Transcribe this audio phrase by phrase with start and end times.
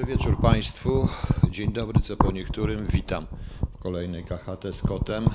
[0.00, 1.08] dobry wieczór Państwu.
[1.50, 2.86] Dzień dobry, co po niektórym.
[2.86, 3.26] Witam
[3.74, 5.28] w kolejnej KHT z kotem.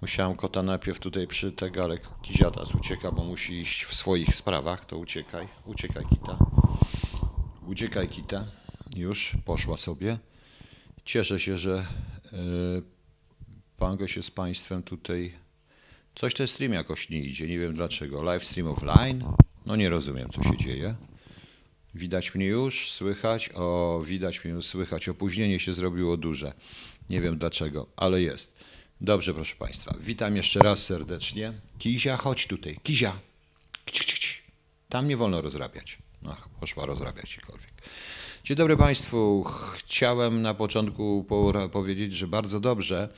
[0.00, 4.84] Musiałem kota najpierw tutaj przy tego, ale kiziatas ucieka, bo musi iść w swoich sprawach.
[4.84, 6.38] To uciekaj, uciekaj kita.
[7.66, 8.44] Uciekaj kita.
[8.96, 10.18] Już poszła sobie.
[11.04, 11.86] Cieszę się, że
[12.32, 12.82] yy,
[13.76, 15.34] Pango się z Państwem tutaj.
[16.14, 18.22] Coś ten stream jakoś nie idzie, nie wiem dlaczego.
[18.22, 19.24] Live stream offline?
[19.66, 20.94] No nie rozumiem, co się dzieje.
[21.94, 23.50] Widać mnie już, słychać?
[23.54, 25.08] O, widać mnie już, słychać.
[25.08, 26.52] Opóźnienie się zrobiło duże.
[27.10, 28.52] Nie wiem dlaczego, ale jest.
[29.00, 29.94] Dobrze, proszę Państwa.
[30.00, 31.52] Witam jeszcze raz serdecznie.
[31.78, 32.76] Kizia, chodź tutaj.
[32.82, 33.18] Kizia.
[34.88, 35.98] Tam nie wolno rozrabiać.
[36.28, 37.70] Ach, poszła rozrabiać gdziekolwiek.
[38.44, 39.44] Dzień dobry Państwu.
[39.74, 43.08] Chciałem na początku po- powiedzieć, że bardzo dobrze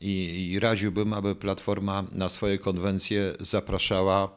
[0.00, 4.36] i, i radziłbym, aby Platforma na swoje konwencje zapraszała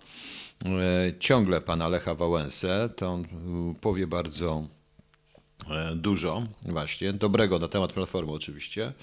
[1.20, 2.90] ciągle pana Lecha Wałęsę.
[2.96, 4.68] To on y, powie bardzo
[5.70, 8.94] e, dużo właśnie, dobrego na temat Platformy oczywiście.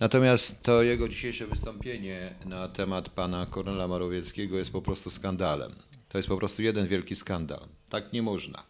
[0.00, 5.72] Natomiast to jego dzisiejsze wystąpienie na temat pana Kornela Marowieckiego jest po prostu skandalem.
[6.08, 7.60] To jest po prostu jeden wielki skandal.
[7.90, 8.62] Tak nie można.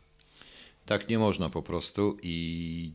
[0.87, 2.93] Tak nie można po prostu i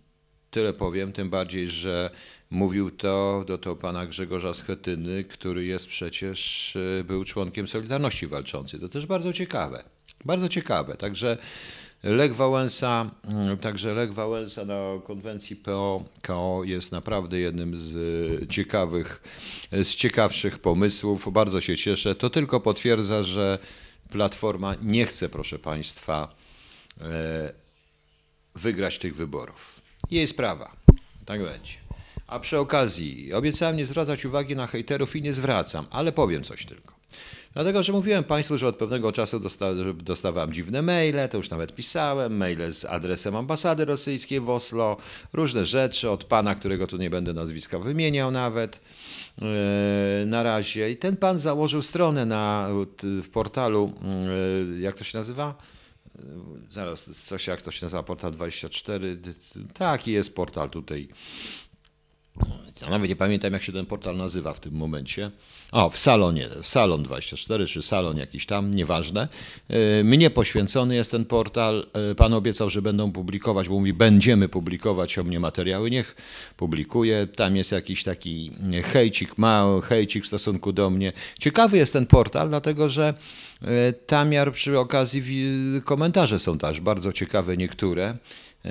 [0.51, 2.09] tyle powiem, tym bardziej, że
[2.49, 8.79] mówił to do to pana Grzegorza Schetyny, który jest przecież, y, był członkiem Solidarności Walczącej.
[8.79, 9.83] To też bardzo ciekawe.
[10.25, 10.95] Bardzo ciekawe.
[10.95, 11.37] Także
[12.03, 17.95] Lech Wałęsa, mm, także Lech Wałęsa na konwencji PO KO jest naprawdę jednym z
[18.43, 19.21] y, ciekawych,
[19.71, 21.33] z ciekawszych pomysłów.
[21.33, 22.15] Bardzo się cieszę.
[22.15, 23.59] To tylko potwierdza, że
[24.09, 26.35] Platforma nie chce, proszę państwa,
[27.01, 27.53] e,
[28.55, 29.81] wygrać tych wyborów.
[30.11, 30.75] Jej sprawa.
[31.25, 31.86] Tak będzie.
[32.27, 36.65] A przy okazji obiecałem nie zwracać uwagi na hejterów i nie zwracam, ale powiem coś
[36.65, 36.97] tylko.
[37.53, 39.65] Dlatego, że mówiłem Państwu, że od pewnego czasu dosta
[40.03, 44.97] dostawałem dziwne maile, to już nawet pisałem, maile z adresem ambasady rosyjskiej w Oslo,
[45.33, 48.79] różne rzeczy od pana, którego tu nie będę nazwiska wymieniał nawet
[49.37, 49.47] yy,
[50.25, 50.91] na razie.
[50.91, 52.69] I ten pan założył stronę na,
[53.03, 53.93] w portalu,
[54.69, 55.55] yy, jak to się nazywa?
[56.71, 59.17] Zaraz, coś jak to się nazywa, portal 24.
[59.73, 61.07] Taki jest portal tutaj.
[62.81, 65.31] Ja nawet nie pamiętam, jak się ten portal nazywa w tym momencie.
[65.71, 69.27] O, w salonie, w salon 24, czy salon jakiś tam, nieważne.
[69.69, 71.87] Yy, Mnie poświęcony jest ten portal.
[72.09, 75.89] Yy, Pan obiecał, że będą publikować, bo mówi, będziemy publikować o mnie materiały.
[75.89, 76.15] Niech
[76.57, 77.27] publikuje.
[77.27, 78.51] Tam jest jakiś taki
[78.83, 81.13] hejcik, mały hejcik w stosunku do mnie.
[81.39, 83.13] Ciekawy jest ten portal, dlatego że
[83.61, 83.67] yy,
[84.07, 85.23] Tamiar przy okazji
[85.83, 88.17] komentarze są też bardzo ciekawe niektóre.
[88.65, 88.69] E,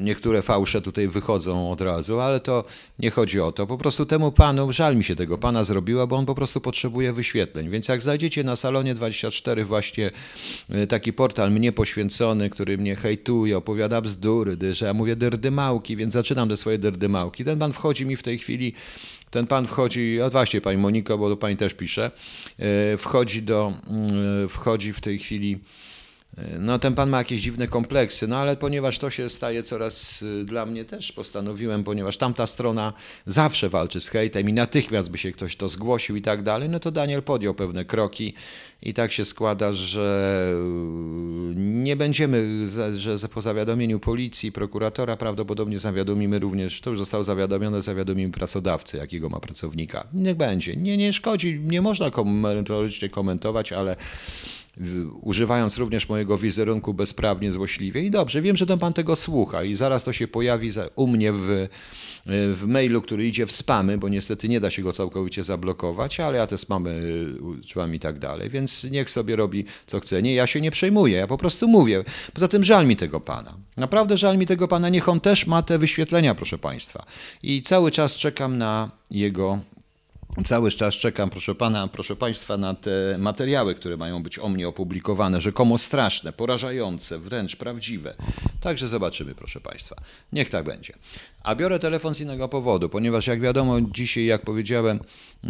[0.00, 2.64] Niektóre fałsze tutaj wychodzą od razu, ale to
[2.98, 3.66] nie chodzi o to.
[3.66, 7.12] Po prostu temu panu, żal mi się tego pana zrobiła, bo on po prostu potrzebuje
[7.12, 7.70] wyświetleń.
[7.70, 10.10] Więc jak znajdziecie na salonie 24 właśnie
[10.70, 16.14] e, taki portal mnie poświęcony, który mnie hejtuje, opowiada bzdury, że ja mówię derdymałki, więc
[16.14, 17.44] zaczynam te swoje derdymałki.
[17.44, 18.72] Ten pan wchodzi mi w tej chwili
[19.30, 22.10] ten pan wchodzi, a właśnie pani Moniko, bo do pani też pisze,
[22.58, 25.58] e, wchodzi do, mm, wchodzi w tej chwili
[26.58, 30.44] no ten pan ma jakieś dziwne kompleksy, no ale ponieważ to się staje coraz y,
[30.44, 32.92] dla mnie też postanowiłem, ponieważ tamta strona
[33.26, 36.80] zawsze walczy z hejtem i natychmiast by się ktoś to zgłosił i tak dalej, no
[36.80, 38.34] to Daniel podjął pewne kroki
[38.82, 40.52] i tak się składa, że
[41.52, 42.66] y, nie będziemy,
[42.96, 49.28] że po zawiadomieniu policji, prokuratora prawdopodobnie zawiadomimy również, to już zostało zawiadomione, zawiadomimy pracodawcę, jakiego
[49.28, 50.06] ma pracownika.
[50.12, 50.76] Niech będzie.
[50.76, 53.96] Nie, nie szkodzi, nie można merytorycznie komentować, ale
[55.20, 58.02] używając również mojego wizerunku bezprawnie, złośliwie.
[58.02, 61.32] I dobrze, wiem, że ten pan tego słucha i zaraz to się pojawi u mnie
[61.32, 61.68] w,
[62.26, 66.38] w mailu, który idzie w spamy, bo niestety nie da się go całkowicie zablokować, ale
[66.38, 70.22] ja te spamy y, używam i tak dalej, więc niech sobie robi co chce.
[70.22, 72.04] Nie, ja się nie przejmuję, ja po prostu mówię.
[72.34, 73.54] Poza tym żal mi tego pana.
[73.76, 77.06] Naprawdę żal mi tego pana, niech on też ma te wyświetlenia, proszę państwa.
[77.42, 79.58] I cały czas czekam na jego
[80.44, 84.68] Cały czas czekam, proszę pana, proszę państwa, na te materiały, które mają być o mnie
[84.68, 88.14] opublikowane, rzekomo straszne, porażające, wręcz prawdziwe.
[88.60, 89.96] Także zobaczymy, proszę państwa.
[90.32, 90.92] Niech tak będzie.
[91.42, 95.00] A biorę telefon z innego powodu, ponieważ jak wiadomo, dzisiaj, jak powiedziałem,
[95.44, 95.48] e,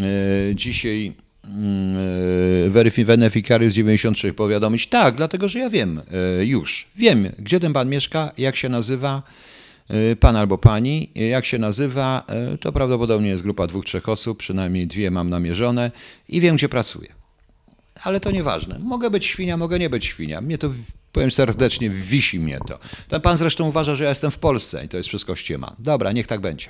[0.54, 1.12] dzisiaj
[1.44, 4.86] mm, Verify Beneficarius 93 powiadomić.
[4.86, 6.02] Tak, dlatego że ja wiem
[6.38, 9.55] e, już, wiem, gdzie ten pan mieszka, jak się nazywa, e,
[10.20, 14.38] pan albo pani, e, jak się nazywa, e, to prawdopodobnie jest grupa dwóch, trzech osób,
[14.38, 15.90] przynajmniej dwie mam namierzone
[16.28, 17.08] i wiem, gdzie pracuje.
[18.04, 18.78] Ale to nieważne.
[18.78, 20.40] Mogę być świnia, mogę nie być świnia.
[20.40, 20.70] Mnie to,
[21.12, 22.78] powiem serdecznie, wisi mnie to.
[23.08, 25.76] Ten pan zresztą uważa, że ja jestem w Polsce i to jest wszystko ściema.
[25.78, 26.68] Dobra, niech tak będzie.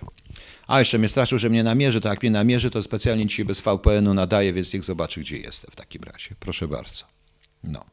[0.66, 3.60] A jeszcze mnie straszył, że mnie namierzy, to jak mnie namierzy, to specjalnie dzisiaj bez
[3.60, 6.34] VPN-u nadaje, więc niech zobaczy, gdzie jestem w takim razie.
[6.40, 7.04] Proszę bardzo.
[7.64, 7.84] No.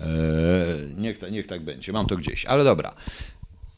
[0.00, 0.06] Eee,
[0.96, 2.94] niech, ta- niech tak będzie, mam to gdzieś, ale dobra.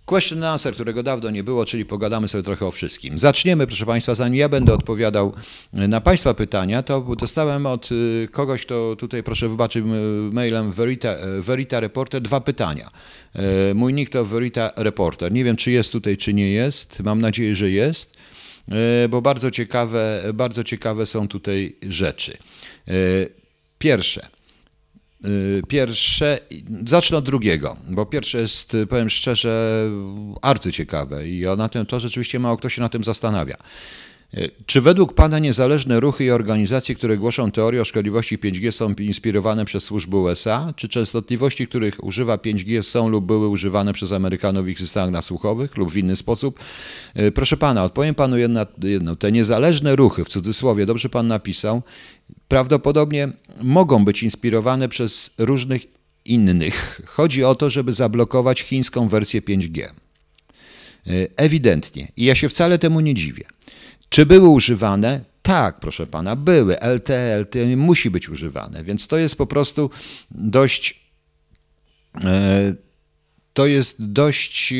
[0.04, 3.18] Question and answer, którego dawno nie było, czyli pogadamy sobie trochę o wszystkim.
[3.18, 5.32] Zaczniemy, proszę Państwa, zanim ja będę odpowiadał
[5.72, 9.84] na Państwa pytania, to dostałem od y, kogoś, kto tutaj, proszę wybaczyć,
[10.32, 12.90] mailem Verita, Verita Reporter dwa pytania.
[13.34, 15.32] E, mój nick to Verita Reporter.
[15.32, 17.00] Nie wiem, czy jest tutaj, czy nie jest.
[17.00, 18.16] Mam nadzieję, że jest,
[18.68, 22.32] e, bo bardzo ciekawe, bardzo ciekawe są tutaj rzeczy.
[22.88, 22.92] E,
[23.78, 24.28] pierwsze.
[25.68, 26.38] Pierwsze,
[26.86, 29.84] zacznę od drugiego, bo pierwsze jest, powiem szczerze,
[30.42, 33.56] arcyciekawe i na tym to rzeczywiście mało kto się na tym zastanawia.
[34.66, 39.64] Czy według Pana niezależne ruchy i organizacje, które głoszą teorię o szkodliwości 5G są inspirowane
[39.64, 40.72] przez służby USA?
[40.76, 45.76] Czy częstotliwości, których używa 5G są lub były używane przez Amerykanów w ich systemach nasłuchowych
[45.76, 46.58] lub w inny sposób?
[47.14, 48.36] E, proszę Pana, odpowiem Panu
[48.82, 49.16] jedno.
[49.16, 51.82] Te niezależne ruchy, w cudzysłowie, dobrze Pan napisał,
[52.48, 53.28] prawdopodobnie
[53.62, 55.82] mogą być inspirowane przez różnych
[56.24, 57.00] innych.
[57.06, 59.82] Chodzi o to, żeby zablokować chińską wersję 5G.
[59.86, 59.90] E,
[61.36, 62.12] ewidentnie.
[62.16, 63.44] I ja się wcale temu nie dziwię.
[64.12, 65.24] Czy były używane?
[65.42, 66.76] Tak, proszę pana, były.
[66.80, 69.90] LTE, LTE musi być używane, więc to jest po prostu
[70.30, 71.00] dość.
[72.24, 72.74] E,
[73.52, 74.76] to jest dość e,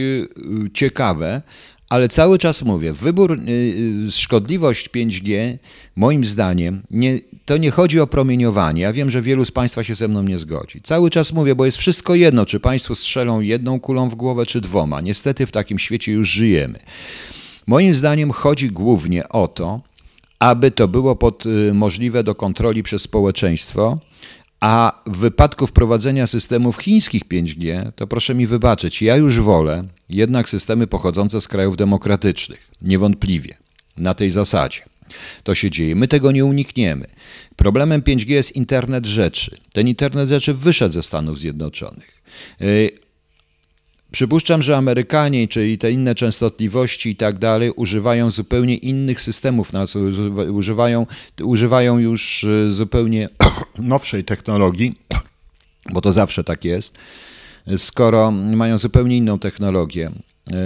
[0.75, 1.43] ciekawe,
[1.89, 5.59] ale cały czas mówię, wybór, e, szkodliwość 5G,
[5.97, 8.83] moim zdaniem, nie, to nie chodzi o promieniowanie.
[8.83, 10.81] Ja wiem, że wielu z Państwa się ze mną nie zgodzi.
[10.83, 14.61] Cały czas mówię, bo jest wszystko jedno, czy Państwo strzelą jedną kulą w głowę, czy
[14.61, 15.01] dwoma.
[15.01, 16.79] Niestety w takim świecie już żyjemy.
[17.67, 19.81] Moim zdaniem chodzi głównie o to,
[20.39, 23.99] aby to było pod, y, możliwe do kontroli przez społeczeństwo,
[24.61, 30.51] a w wypadku wprowadzenia systemów chińskich 5G, to proszę mi wybaczyć, ja już wolę jednak
[30.51, 33.57] systemy pochodzące z krajów demokratycznych, niewątpliwie,
[33.97, 34.83] na tej zasadzie.
[35.43, 35.95] To się dzieje.
[35.95, 37.07] My tego nie unikniemy.
[37.57, 39.57] Problemem 5G jest internet rzeczy.
[39.73, 42.23] Ten internet rzeczy wyszedł ze Stanów Zjednoczonych.
[44.13, 49.73] Y, Przypuszczam, że Amerykanie, czyli te inne częstotliwości i tak dalej, używają zupełnie innych systemów,
[50.53, 51.07] używają,
[51.43, 53.29] używają już e, zupełnie
[53.79, 54.99] nowszej technologii,
[55.93, 56.99] bo to zawsze tak jest,
[57.77, 60.11] skoro mają zupełnie inną technologię
[60.51, 60.57] e,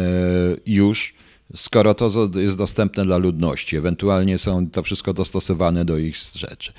[0.66, 1.14] już
[1.54, 3.76] skoro to jest dostępne dla ludności.
[3.76, 6.72] Ewentualnie są to wszystko dostosowane do ich rzeczy.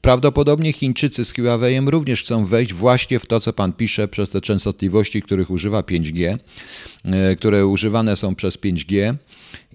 [0.00, 4.40] Prawdopodobnie Chińczycy z Huawei'em również chcą wejść właśnie w to, co pan pisze, przez te
[4.40, 6.38] częstotliwości, których używa 5G,
[7.04, 9.14] e, które używane są przez 5G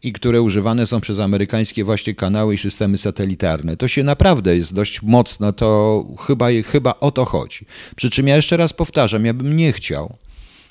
[0.04, 3.77] i które używane są przez amerykańskie właśnie kanały i systemy satelitarne.
[3.77, 7.66] To się naprawdę jest dość mocno, to chyba, chyba o to chodzi.
[7.95, 10.18] Przy czym ja jeszcze raz powtarzam, ja bym nie chciał,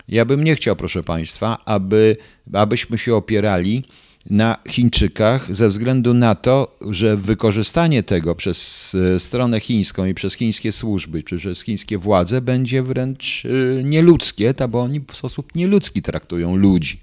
[0.09, 2.17] ja bym nie chciał, proszę Państwa, aby,
[2.53, 3.85] abyśmy się opierali
[4.31, 10.35] na Chińczykach ze względu na to, że wykorzystanie tego przez e, stronę chińską i przez
[10.35, 16.03] chińskie służby czy przez chińskie władze będzie wręcz e, nieludzkie, bo oni w sposób nieludzki
[16.03, 17.01] traktują ludzi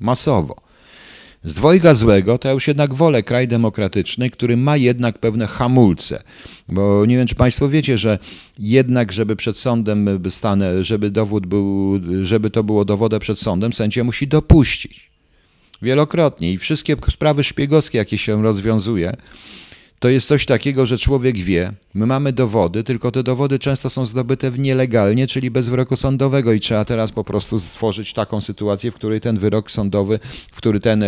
[0.00, 0.71] masowo.
[1.44, 6.22] Z dwojga złego to ja już jednak wolę kraj demokratyczny, który ma jednak pewne hamulce.
[6.68, 8.18] Bo nie wiem, czy Państwo wiecie, że
[8.58, 14.04] jednak, żeby przed sądem stanę, żeby dowód był, żeby to było dowodem przed sądem, sędzia
[14.04, 15.10] musi dopuścić.
[15.82, 19.16] Wielokrotnie i wszystkie sprawy szpiegowskie, jakie się rozwiązuje,
[20.02, 24.06] to jest coś takiego, że człowiek wie, my mamy dowody, tylko te dowody często są
[24.06, 28.94] zdobyte nielegalnie, czyli bez wyroku sądowego i trzeba teraz po prostu stworzyć taką sytuację, w
[28.94, 30.18] której ten wyrok sądowy,
[30.52, 31.06] w który ten e,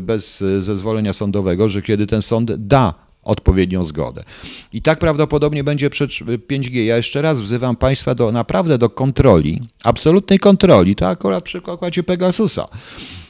[0.00, 4.24] bez zezwolenia sądowego, że kiedy ten sąd da odpowiednią zgodę.
[4.72, 6.84] I tak prawdopodobnie będzie przed 5G.
[6.84, 12.02] Ja jeszcze raz wzywam Państwa do naprawdę do kontroli, absolutnej kontroli, to akurat przy przykładzie
[12.02, 12.68] Pegasusa,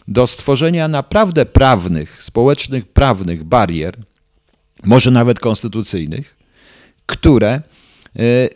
[0.09, 3.97] do stworzenia naprawdę prawnych, społecznych, prawnych barier,
[4.85, 6.37] może nawet konstytucyjnych,
[7.07, 7.63] które,
[8.19, 8.49] e,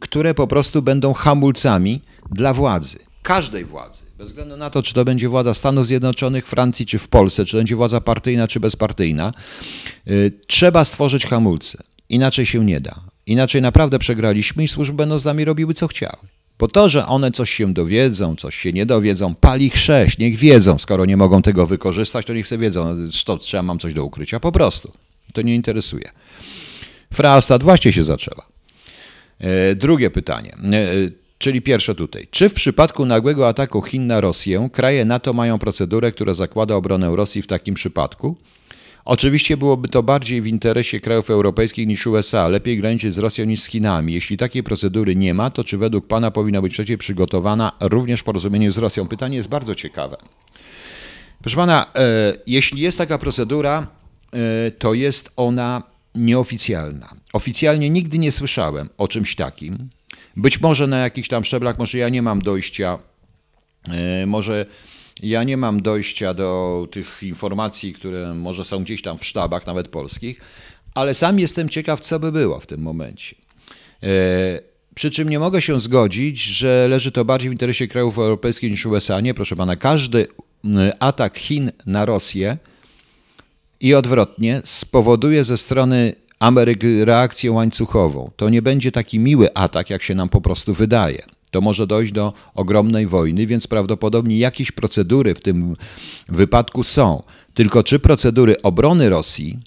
[0.00, 5.04] które po prostu będą hamulcami dla władzy, każdej władzy, bez względu na to, czy to
[5.04, 9.32] będzie władza Stanów Zjednoczonych, Francji czy w Polsce, czy będzie władza partyjna czy bezpartyjna,
[10.06, 10.10] e,
[10.46, 11.82] trzeba stworzyć hamulce.
[12.08, 13.00] Inaczej się nie da.
[13.26, 16.18] Inaczej naprawdę przegraliśmy i służby będą z nami robiły co chciały.
[16.58, 20.78] Po to, że one coś się dowiedzą, coś się nie dowiedzą, pali chrześć, niech wiedzą.
[20.78, 24.40] Skoro nie mogą tego wykorzystać, to niech sobie wiedzą, że trzeba mam coś do ukrycia,
[24.40, 24.92] po prostu.
[25.32, 26.10] To nie interesuje.
[27.12, 28.46] Freastat właśnie się zaczęła.
[29.38, 32.28] E, drugie pytanie, e, czyli pierwsze tutaj.
[32.30, 37.16] Czy w przypadku nagłego ataku Chin na Rosję kraje NATO mają procedurę, która zakłada obronę
[37.16, 38.36] Rosji w takim przypadku?
[39.04, 42.48] Oczywiście byłoby to bardziej w interesie krajów europejskich niż USA.
[42.48, 44.12] Lepiej graniczyć z Rosją niż z Chinami.
[44.12, 48.24] Jeśli takiej procedury nie ma, to czy według Pana powinna być przecież przygotowana również w
[48.24, 49.08] porozumieniu z Rosją?
[49.08, 50.16] Pytanie jest bardzo ciekawe.
[51.42, 53.97] Proszę Pana, e, jeśli jest taka procedura, E,
[54.78, 55.82] to jest ona
[56.14, 57.14] nieoficjalna.
[57.32, 59.88] Oficjalnie nigdy nie słyszałem o czymś takim.
[60.36, 62.98] Być może na jakichś tam szczeblach, może ja nie mam dojścia
[63.92, 64.66] E, może
[65.22, 69.88] ja nie mam dojścia do tych informacji, które może są gdzieś tam w sztabach, nawet
[69.88, 70.40] polskich,
[70.94, 73.36] ale sam jestem ciekaw, co by było w tym momencie.
[74.02, 74.08] E,
[74.94, 78.86] przy czym nie mogę się zgodzić, że leży to bardziej w interesie krajów europejskich niż
[78.86, 79.20] USA.
[79.20, 80.26] Nie, proszę pana, każdy
[81.00, 82.56] atak Chin na Rosję
[83.80, 88.30] i odwrotnie spowoduje ze strony Ameryki reakcję łańcuchową.
[88.36, 91.22] To nie będzie taki miły atak, jak się nam po prostu wydaje.
[91.50, 95.74] To może dojść do ogromnej wojny, więc prawdopodobnie jakieś procedury w tym
[96.28, 97.22] wypadku są.
[97.54, 99.58] Tylko czy procedury obrony Rosji,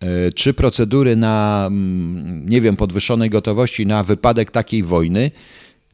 [0.00, 5.30] e, czy procedury na, mm, nie wiem, podwyższonej gotowości na wypadek takiej wojny,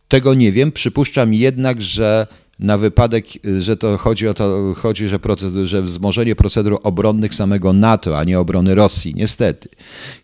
[0.09, 0.73] tego nie wiem.
[0.73, 2.27] Przypuszczam jednak, że
[2.59, 3.27] na wypadek,
[3.59, 8.25] że to chodzi o to, chodzi, że, procedur, że wzmożenie procedur obronnych samego NATO, a
[8.25, 9.69] nie obrony Rosji, niestety.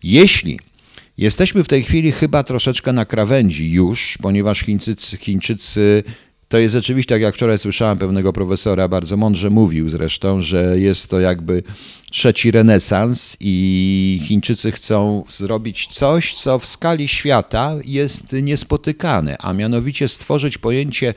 [0.03, 0.59] Jeśli
[1.19, 6.03] jesteśmy w tej chwili chyba troszeczkę na krawędzi już, ponieważ Chińczycy, Chińczycy
[6.53, 11.11] to jest rzeczywiście, tak jak wczoraj słyszałem pewnego profesora, bardzo mądrze mówił zresztą, że jest
[11.11, 11.63] to jakby
[12.11, 20.09] trzeci renesans i Chińczycy chcą zrobić coś, co w skali świata jest niespotykane, a mianowicie
[20.09, 21.15] stworzyć pojęcie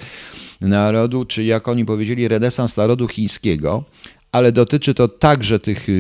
[0.68, 3.84] narodu, czy jak oni powiedzieli, renesans narodu chińskiego,
[4.32, 5.92] ale dotyczy to także tych y,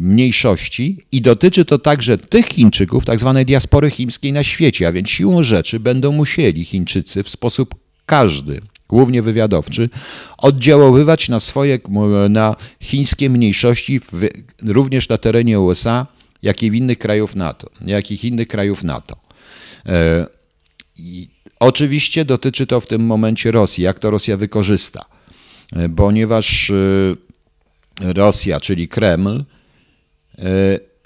[0.00, 5.08] mniejszości i dotyczy to także tych Chińczyków, tak zwanej diaspory chińskiej na świecie, a więc
[5.08, 7.74] siłą rzeczy będą musieli Chińczycy w sposób
[8.06, 9.88] każdy, głównie wywiadowczy,
[10.38, 11.78] oddziaływać na swoje,
[12.30, 14.28] na chińskie mniejszości w,
[14.62, 16.06] również na terenie USA,
[16.42, 19.16] jak i w innych krajów NATO, jak i innych krajów NATO.
[19.86, 20.26] E,
[20.96, 21.28] I
[21.60, 25.04] Oczywiście dotyczy to w tym momencie Rosji, jak to Rosja wykorzysta,
[25.72, 29.44] e, ponieważ e, Rosja, czyli Kreml,
[30.38, 30.44] e,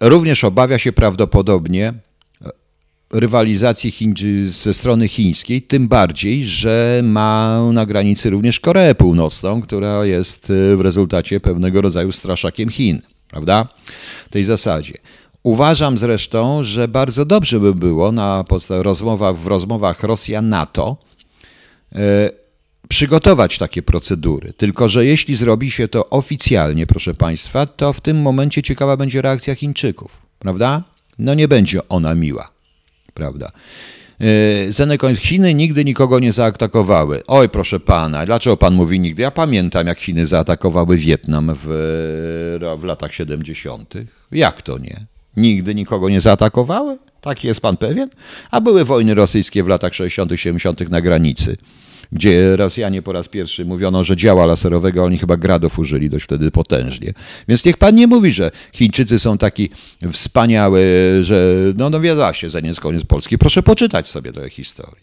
[0.01, 1.95] również obawia się prawdopodobnie
[3.11, 4.15] rywalizacji Chiń,
[4.47, 10.81] ze strony chińskiej, tym bardziej, że ma na granicy również Koreę Północną, która jest w
[10.81, 13.69] rezultacie pewnego rodzaju straszakiem Chin, prawda?
[14.27, 14.95] W tej zasadzie.
[15.45, 20.97] Uważam zresztą, że bardzo dobrze by było na rozmowach, w rozmowach Rosja-NATO
[21.95, 22.31] e,
[22.89, 24.53] przygotować takie procedury.
[24.53, 29.23] Tylko, że jeśli zrobi się to oficjalnie, proszę Państwa, to w tym momencie ciekawa będzie
[29.23, 30.83] reakcja Chińczyków, prawda?
[31.19, 32.51] No nie będzie ona miła,
[33.15, 33.53] prawda?
[34.21, 37.23] E, Zenek, Chiny nigdy nikogo nie zaatakowały.
[37.27, 39.23] Oj, proszę pana, dlaczego pan mówi nigdy?
[39.23, 41.67] Ja pamiętam, jak Chiny zaatakowały Wietnam w,
[42.79, 43.95] w latach 70.
[44.33, 45.14] Jak to nie?
[45.37, 46.99] Nigdy nikogo nie zaatakowały?
[47.21, 48.11] Tak jest pan pewien?
[48.51, 50.91] A były wojny rosyjskie w latach 60., 70.
[50.91, 51.57] na granicy,
[52.13, 56.51] gdzie Rosjanie po raz pierwszy mówiono, że działa laserowego, oni chyba gradów użyli dość wtedy
[56.51, 57.13] potężnie.
[57.49, 59.71] Więc niech pan nie mówi, że Chińczycy są taki
[60.13, 60.85] wspaniały,
[61.23, 63.39] że no, no wie się, za nie koniec Polski.
[63.39, 65.03] Proszę poczytać sobie tę historię.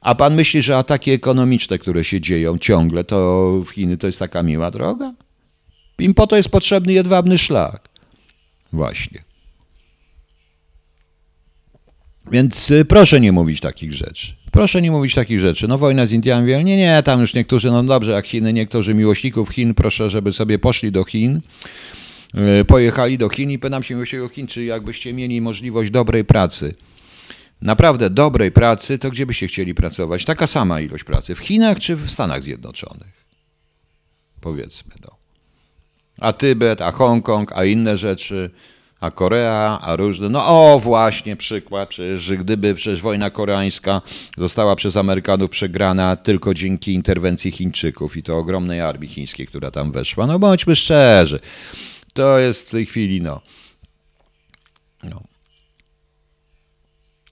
[0.00, 4.18] A pan myśli, że ataki ekonomiczne, które się dzieją ciągle, to w Chiny to jest
[4.18, 5.12] taka miła droga?
[5.98, 7.88] Im po to jest potrzebny jedwabny szlak.
[8.72, 9.31] Właśnie.
[12.30, 14.34] Więc y, proszę nie mówić takich rzeczy.
[14.50, 15.68] Proszę nie mówić takich rzeczy.
[15.68, 19.50] No wojna z Indiami, nie, nie, tam już niektórzy, no dobrze, jak Chiny, niektórzy miłośników
[19.50, 21.40] Chin, proszę, żeby sobie poszli do Chin,
[22.60, 26.74] y, pojechali do Chin i pytam się miłośników Chin, czy jakbyście mieli możliwość dobrej pracy,
[27.62, 30.24] naprawdę dobrej pracy, to gdzie byście chcieli pracować?
[30.24, 33.26] Taka sama ilość pracy, w Chinach czy w Stanach Zjednoczonych?
[34.40, 35.16] Powiedzmy, no.
[36.18, 38.50] A Tybet, a Hongkong, a inne rzeczy,
[39.02, 40.28] a Korea, a różne.
[40.28, 44.00] No o, właśnie przykład, że gdyby przecież wojna koreańska
[44.38, 49.92] została przez Amerykanów przegrana tylko dzięki interwencji Chińczyków i to ogromnej armii chińskiej, która tam
[49.92, 50.26] weszła.
[50.26, 51.40] No bądźmy szczerzy.
[52.14, 53.40] To jest w tej chwili, no.
[55.02, 55.31] no.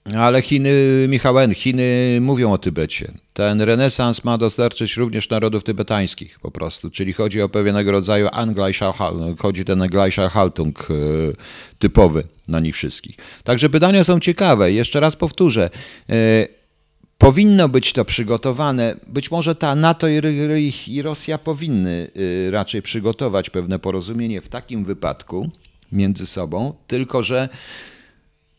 [0.05, 3.11] Ale Chiny, Michałem, Chiny mówią o Tybecie.
[3.33, 8.27] Ten renesans ma dostarczyć również narodów tybetańskich po prostu, czyli chodzi o pewnego rodzaju
[9.39, 10.93] chodzi ten Gleichschaltung e,
[11.79, 13.15] typowy na nich wszystkich.
[13.43, 14.71] Także pytania są ciekawe.
[14.71, 15.69] Jeszcze raz powtórzę.
[16.09, 16.47] E,
[17.17, 18.95] powinno być to przygotowane.
[19.07, 22.11] Być może ta NATO i Rosja powinny
[22.47, 25.49] e, raczej przygotować pewne porozumienie w takim wypadku
[25.91, 27.49] między sobą, tylko że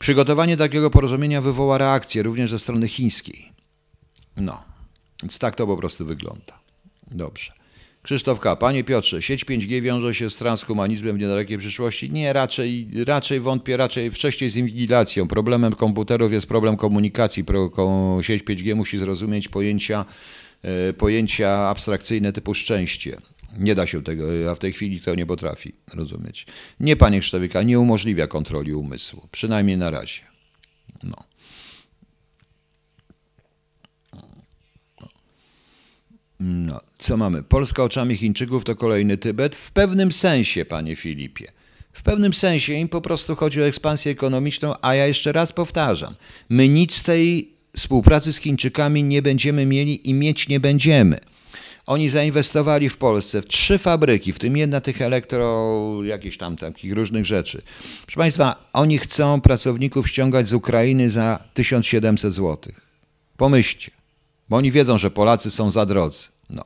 [0.03, 3.53] Przygotowanie takiego porozumienia wywoła reakcję również ze strony chińskiej.
[4.37, 4.63] No,
[5.23, 6.59] więc tak to po prostu wygląda.
[7.11, 7.53] Dobrze.
[8.03, 8.57] Krzysztof K.
[8.57, 12.11] Panie Piotrze, sieć 5G wiąże się z transhumanizmem w niedalekiej przyszłości?
[12.11, 15.29] Nie, raczej, raczej wątpię, raczej wcześniej z inwigilacją.
[15.29, 17.45] Problemem komputerów jest problem komunikacji.
[18.21, 20.05] Sieć 5G musi zrozumieć pojęcia,
[20.63, 23.17] e, pojęcia abstrakcyjne typu szczęście.
[23.59, 26.47] Nie da się tego, a w tej chwili to nie potrafi rozumieć.
[26.81, 30.21] Nie, panie Krzysztofika, nie umożliwia kontroli umysłu, przynajmniej na razie.
[31.03, 31.17] No.
[36.41, 37.43] No, co mamy?
[37.43, 39.55] Polska oczami Chińczyków to kolejny Tybet?
[39.55, 41.53] W pewnym sensie, panie Filipie.
[41.93, 46.15] W pewnym sensie im po prostu chodzi o ekspansję ekonomiczną, a ja jeszcze raz powtarzam,
[46.49, 51.21] my nic z tej współpracy z Chińczykami nie będziemy mieli i mieć nie będziemy.
[51.87, 56.93] Oni zainwestowali w Polsce w trzy fabryki, w tym jedna tych elektro, jakieś tam takich
[56.93, 57.63] różnych rzeczy.
[58.03, 62.73] Proszę Państwa, oni chcą pracowników ściągać z Ukrainy za 1700 zł.
[63.37, 63.91] Pomyślcie,
[64.49, 66.29] bo oni wiedzą, że Polacy są za drodzy.
[66.51, 66.65] No.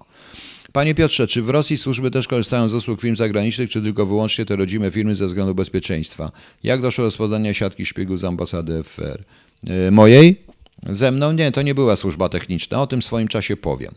[0.72, 4.46] Panie Piotrze, czy w Rosji służby też korzystają z usług firm zagranicznych, czy tylko wyłącznie
[4.46, 6.32] te rodzime firmy ze względu bezpieczeństwa?
[6.62, 9.24] Jak doszło do rozpoznania siatki szpiegów z ambasady FR?
[9.62, 10.36] Yy, mojej?
[10.90, 11.32] Ze mną?
[11.32, 13.94] Nie, to nie była służba techniczna, o tym w swoim czasie powiem.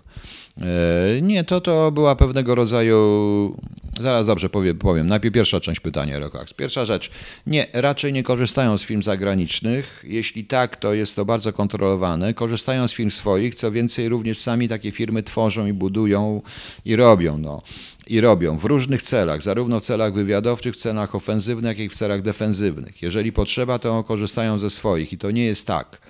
[0.61, 3.57] E, nie, to, to była pewnego rodzaju.
[3.99, 5.07] Zaraz dobrze powiem, powiem.
[5.07, 6.53] Najpierw pierwsza część pytania, Rokax.
[6.53, 7.11] Pierwsza rzecz.
[7.47, 10.05] Nie, raczej nie korzystają z firm zagranicznych.
[10.07, 12.33] Jeśli tak, to jest to bardzo kontrolowane.
[12.33, 16.41] Korzystają z firm swoich, co więcej, również sami takie firmy tworzą i budują
[16.85, 17.37] i robią.
[17.37, 17.61] No.
[18.09, 21.95] I robią w różnych celach, zarówno w celach wywiadowczych, w celach ofensywnych, jak i w
[21.95, 23.01] celach defensywnych.
[23.01, 26.01] Jeżeli potrzeba, to korzystają ze swoich i to nie jest tak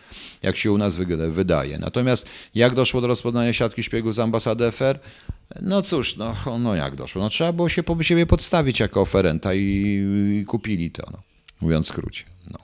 [0.43, 0.95] jak się u nas
[1.29, 1.79] wydaje.
[1.79, 4.99] Natomiast jak doszło do rozpoznania siatki szpiegów z ambasady FR?
[5.61, 7.21] No cóż, no, no jak doszło?
[7.21, 9.59] No trzeba było się po siebie podstawić jako oferenta i,
[10.41, 11.19] i kupili to, no,
[11.61, 12.23] mówiąc w skrócie.
[12.51, 12.59] No.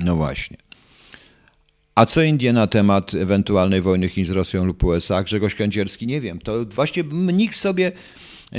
[0.00, 0.56] no właśnie.
[1.94, 5.22] A co Indie na temat ewentualnej wojny Chin z Rosją lub USA?
[5.22, 6.38] Grzegorz Kędzierski, nie wiem.
[6.38, 7.92] To właśnie nikt sobie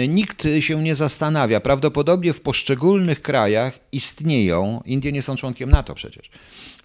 [0.08, 1.60] nikt się nie zastanawia.
[1.60, 6.30] Prawdopodobnie w poszczególnych krajach istnieją, Indie nie są członkiem NATO przecież,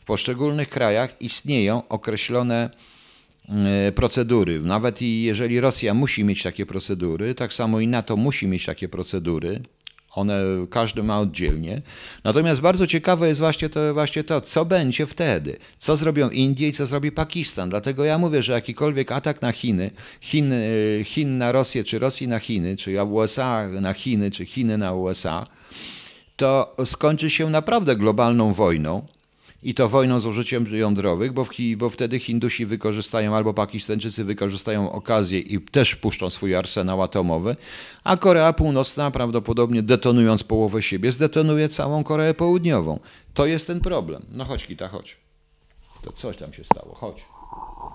[0.00, 2.70] w poszczególnych krajach istnieją określone
[3.48, 4.60] e, procedury.
[4.60, 8.88] Nawet i jeżeli Rosja musi mieć takie procedury, tak samo i NATO musi mieć takie
[8.88, 9.60] procedury,
[10.10, 11.82] one każdy ma oddzielnie.
[12.24, 15.56] Natomiast bardzo ciekawe jest właśnie to, właśnie to, co będzie wtedy.
[15.78, 17.70] Co zrobią Indie i co zrobi Pakistan.
[17.70, 19.90] Dlatego ja mówię, że jakikolwiek atak na Chiny,
[20.20, 20.52] Chin,
[21.04, 25.46] Chin na Rosję, czy Rosji na Chiny, czy USA na Chiny, czy Chiny na USA,
[26.36, 29.06] to skończy się naprawdę globalną wojną
[29.62, 34.92] i to wojną z użyciem jądrowych, bo, w, bo wtedy Hindusi wykorzystają albo Pakistańczycy wykorzystają
[34.92, 37.56] okazję i też wpuszczą swój arsenał atomowy,
[38.04, 43.00] a Korea Północna prawdopodobnie detonując połowę siebie zdetonuje całą Koreę Południową.
[43.34, 44.22] To jest ten problem.
[44.32, 45.16] No chodź Kita, chodź.
[46.02, 47.24] To coś tam się stało, chodź.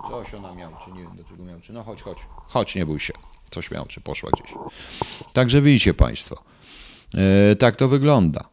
[0.10, 2.17] Coś ona miał, czy nie wiem do czego miał, czy no chodź, chodź.
[2.47, 3.13] Chodź, nie bój się.
[3.51, 4.54] Coś miał, czy poszła gdzieś.
[5.34, 6.43] Także widzicie Państwo.
[7.13, 8.49] Yy, tak to wygląda.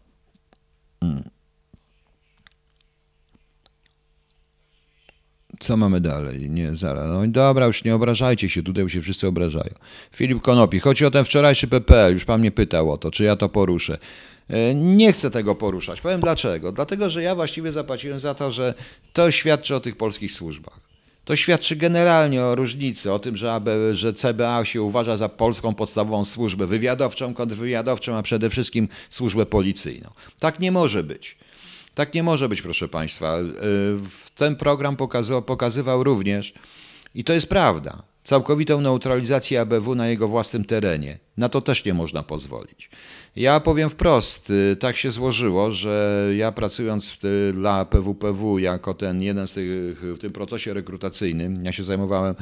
[1.01, 1.31] Hmm.
[5.63, 6.51] Co mamy dalej?
[6.51, 7.09] Nie, zaraz.
[7.09, 9.75] No dobra, już nie obrażajcie się, tutaj się wszyscy obrażają.
[10.17, 13.37] Filip Konopi, chodzi o ten wczorajszy PPL, już pan mnie pytał o to, czy ja
[13.37, 13.99] to poruszę.
[14.49, 16.01] E, nie chcę tego poruszać.
[16.01, 16.73] Powiem dlaczego.
[16.73, 18.75] Dlatego, że ja właściwie zapłaciłem za to, że
[19.13, 20.81] to świadczy o tych polskich służbach.
[21.25, 25.75] To świadczy generalnie o różnicy, o tym, że, AB, że CBA się uważa za polską
[25.75, 30.11] podstawową służbę wywiadowczą, kontrwywiadowczą, a przede wszystkim służbę policyjną.
[30.39, 31.37] Tak nie może być.
[31.95, 33.39] Tak nie może być, proszę Państwa.
[33.39, 33.43] E,
[34.37, 36.55] ten program pokazywał, pokazywał również,
[37.15, 41.19] i to jest prawda, całkowitą neutralizację ABW na jego własnym terenie.
[41.37, 42.91] Na to też nie można pozwolić.
[43.37, 47.19] Ja powiem wprost, y, tak się złożyło, że ja pracując
[47.55, 52.35] dla PWPW jako ten jeden z tych, w tym procesie rekrutacyjnym, ja się zajmowałem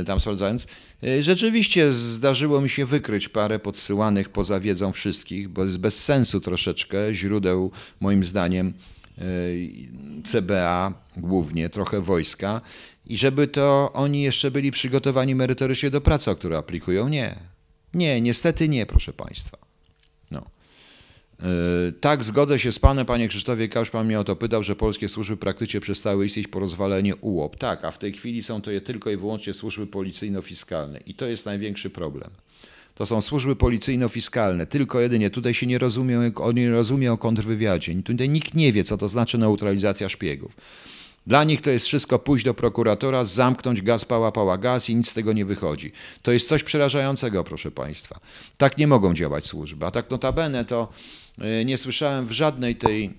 [0.00, 0.66] y, tam sprawdzając,
[1.04, 6.40] y, rzeczywiście zdarzyło mi się wykryć parę podsyłanych poza wiedzą wszystkich, bo jest bez sensu
[6.40, 8.72] troszeczkę źródeł moim zdaniem
[10.24, 12.60] CBA głównie, trochę wojska
[13.06, 17.08] i żeby to oni jeszcze byli przygotowani merytorycznie do pracy, o które aplikują.
[17.08, 17.36] Nie.
[17.94, 19.58] Nie, niestety nie, proszę Państwa.
[20.30, 20.42] No.
[21.42, 24.76] Yy, tak, zgodzę się z Panem, Panie Krzysztofie Kausz, Pan mnie o to pytał, że
[24.76, 27.56] polskie służby praktycznie przestały istnieć po rozwaleniu UOP.
[27.56, 31.26] Tak, a w tej chwili są to je tylko i wyłącznie służby policyjno-fiskalne i to
[31.26, 32.30] jest największy problem.
[32.94, 35.30] To są służby policyjno-fiskalne, tylko jedynie.
[35.30, 38.02] Tutaj się nie rozumie, nie rozumie o kontrwywiadzie.
[38.02, 40.56] Tutaj nikt nie wie, co to znaczy neutralizacja szpiegów.
[41.26, 45.08] Dla nich to jest wszystko pójść do prokuratora, zamknąć gaz, pała, pała gaz i nic
[45.08, 45.92] z tego nie wychodzi.
[46.22, 48.20] To jest coś przerażającego, proszę Państwa.
[48.56, 49.86] Tak nie mogą działać służby.
[49.86, 50.88] A tak notabene to
[51.38, 53.14] e, nie słyszałem w żadnej tej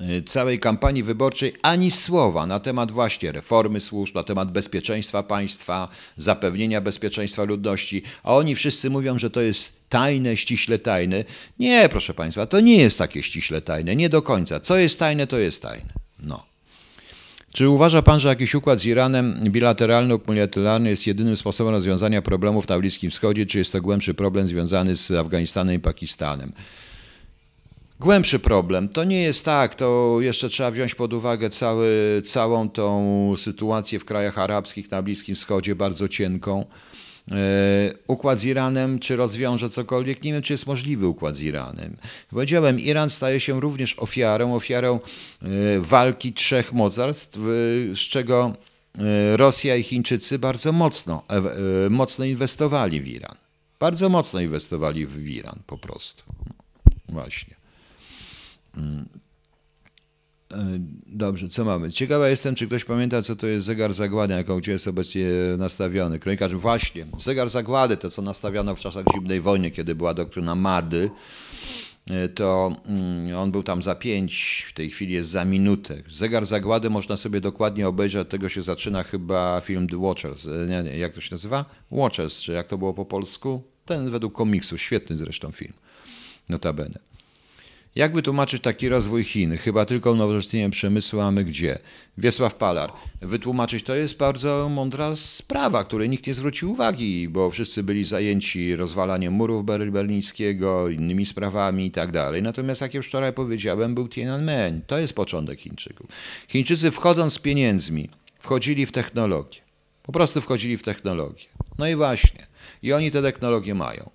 [0.00, 5.88] e, całej kampanii wyborczej ani słowa na temat właśnie reformy służb, na temat bezpieczeństwa państwa,
[6.16, 11.24] zapewnienia bezpieczeństwa ludności, a oni wszyscy mówią, że to jest tajne, ściśle tajne.
[11.58, 14.60] Nie, proszę Państwa, to nie jest takie ściśle tajne, nie do końca.
[14.60, 15.92] Co jest tajne, to jest tajne.
[16.22, 16.55] No.
[17.56, 22.22] Czy uważa Pan, że jakiś układ z Iranem, bilateralny lub multilateralny, jest jedynym sposobem rozwiązania
[22.22, 26.52] problemów na Bliskim Wschodzie, czy jest to głębszy problem związany z Afganistanem i Pakistanem?
[28.00, 28.88] Głębszy problem.
[28.88, 34.04] To nie jest tak, to jeszcze trzeba wziąć pod uwagę cały, całą tą sytuację w
[34.04, 36.66] krajach arabskich na Bliskim Wschodzie, bardzo cienką.
[37.30, 40.22] E, układ z Iranem, czy rozwiąże cokolwiek?
[40.22, 41.96] Nie wiem, czy jest możliwy układ z Iranem.
[42.30, 45.00] Powiedziałem, Iran staje się również ofiarą, ofiarą
[45.42, 45.48] e,
[45.80, 47.38] walki trzech mocarstw,
[47.94, 48.52] z czego
[48.98, 51.22] e, Rosja i Chińczycy bardzo mocno,
[51.90, 53.36] mocno inwestowali w Iran.
[53.80, 56.22] Bardzo mocno inwestowali w Iran po prostu.
[57.08, 57.54] Właśnie.
[60.50, 60.86] Mm.
[61.06, 61.92] Dobrze, co mamy?
[61.92, 65.26] Ciekawa jestem, czy ktoś pamięta, co to jest zegar zagłady, jaką gdzie jest obecnie
[65.58, 66.18] nastawiony.
[66.18, 71.10] Kronikarz, właśnie, zegar zagłady, to co nastawiano w czasach zimnej wojny, kiedy była doktryna Mady,
[72.34, 76.02] to mm, on był tam za pięć, w tej chwili jest za minutę.
[76.08, 80.46] Zegar zagłady można sobie dokładnie obejrzeć, od tego się zaczyna chyba film The Watchers.
[80.68, 81.64] Nie, nie, jak to się nazywa?
[81.90, 83.62] Watchers, czy jak to było po polsku?
[83.84, 85.72] Ten według komiksu, świetny zresztą film,
[86.48, 86.98] notabene.
[87.96, 89.56] Jak wytłumaczyć taki rozwój Chin?
[89.56, 91.78] Chyba tylko unowocześnieniem przemysłu, a my gdzie?
[92.18, 92.92] Wiesław Palar.
[93.22, 98.76] Wytłumaczyć to jest bardzo mądra sprawa, której nikt nie zwrócił uwagi, bo wszyscy byli zajęci
[98.76, 102.42] rozwalaniem murów berlińskiego, innymi sprawami i tak dalej.
[102.42, 104.82] Natomiast jak już wczoraj powiedziałem, był Tiananmen.
[104.86, 106.06] To jest początek Chińczyków.
[106.48, 109.60] Chińczycy wchodząc z pieniędzmi, wchodzili w technologię.
[110.02, 111.46] Po prostu wchodzili w technologię.
[111.78, 112.46] No i właśnie.
[112.82, 114.10] I oni te technologie mają.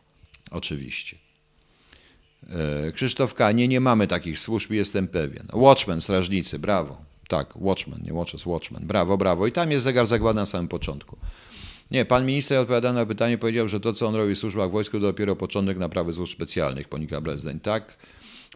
[0.51, 1.20] Oczywiście.
[2.49, 3.51] E, Krzysztof K.
[3.51, 5.47] Nie, nie mamy takich służb, jestem pewien.
[5.53, 6.97] Watchman, strażnicy, brawo.
[7.27, 8.87] Tak, Watchman, nie Watches, Watchman.
[8.87, 9.47] Brawo, brawo.
[9.47, 11.17] I tam jest zegar zagłady na samym początku.
[11.91, 14.97] Nie, pan minister odpowiadając na pytanie powiedział, że to, co on robi w służbach wojsku,
[14.97, 17.59] to dopiero początek naprawy służb specjalnych, ponika Brezdeń.
[17.59, 17.97] Tak,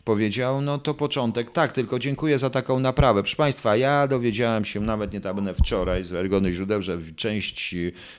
[0.06, 1.52] powiedział, no to początek.
[1.52, 3.24] Tak, tylko dziękuję za taką naprawę.
[3.24, 7.76] Proszę Państwa, ja dowiedziałem się nawet nie tam wczoraj z wiarygodnych źródeł, że część,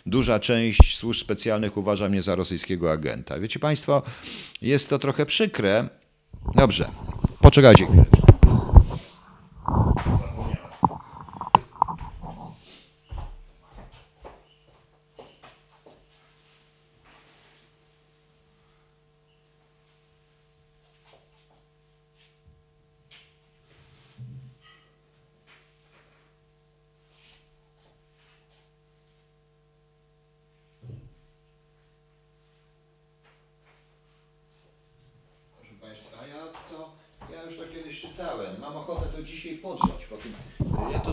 [0.07, 3.41] duża część służb specjalnych uważa mnie za rosyjskiego agenta.
[3.41, 4.03] Wiecie Państwo,
[4.63, 5.89] jest to trochę przykre.
[6.55, 6.89] Dobrze,
[7.41, 8.05] poczekajcie chwilę.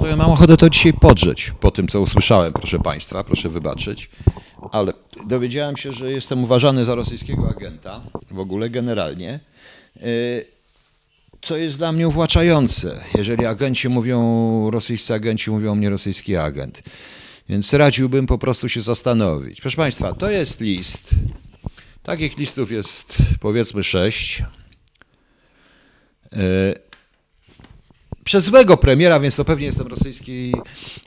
[0.10, 4.10] To mam ochotę to dzisiaj podrzeć po tym, co usłyszałem, proszę Państwa, proszę wybaczyć.
[4.72, 4.94] Ale
[5.28, 9.40] dowiedziałem się, że jestem uważany za rosyjskiego agenta, w ogóle generalnie,
[10.04, 10.46] y,
[11.42, 16.84] co jest dla mnie uwłaczające, jeżeli agenci mówią, rosyjscy agenci mówią mnie rosyjski agent.
[17.50, 19.62] Więc radziłbym po prostu się zastanowić.
[19.62, 21.16] Proszę Państwa, to jest list.
[22.04, 24.44] Takich listów jest powiedzmy sześć.
[28.24, 30.54] Przez złego premiera, więc to pewnie jestem rosyjski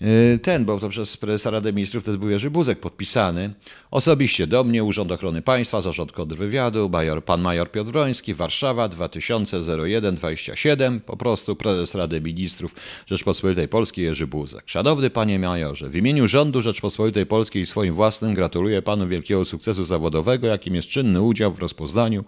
[0.02, 3.54] y, ten, bo to przez prezesa Rady Ministrów wtedy był Jerzy Buzek podpisany.
[3.90, 11.00] Osobiście do mnie, Urząd Ochrony Państwa, Zarząd Kontrwywiadu, major, pan major Piotr Wroński, Warszawa 2001-27,
[11.00, 12.74] po prostu prezes Rady Ministrów
[13.06, 14.62] Rzeczpospolitej Polskiej Jerzy Buzek.
[14.66, 19.84] Szanowny panie majorze, w imieniu rządu Rzeczpospolitej Polskiej i swoim własnym gratuluję panu wielkiego sukcesu
[19.84, 22.24] zawodowego, jakim jest czynny udział w rozpoznaniu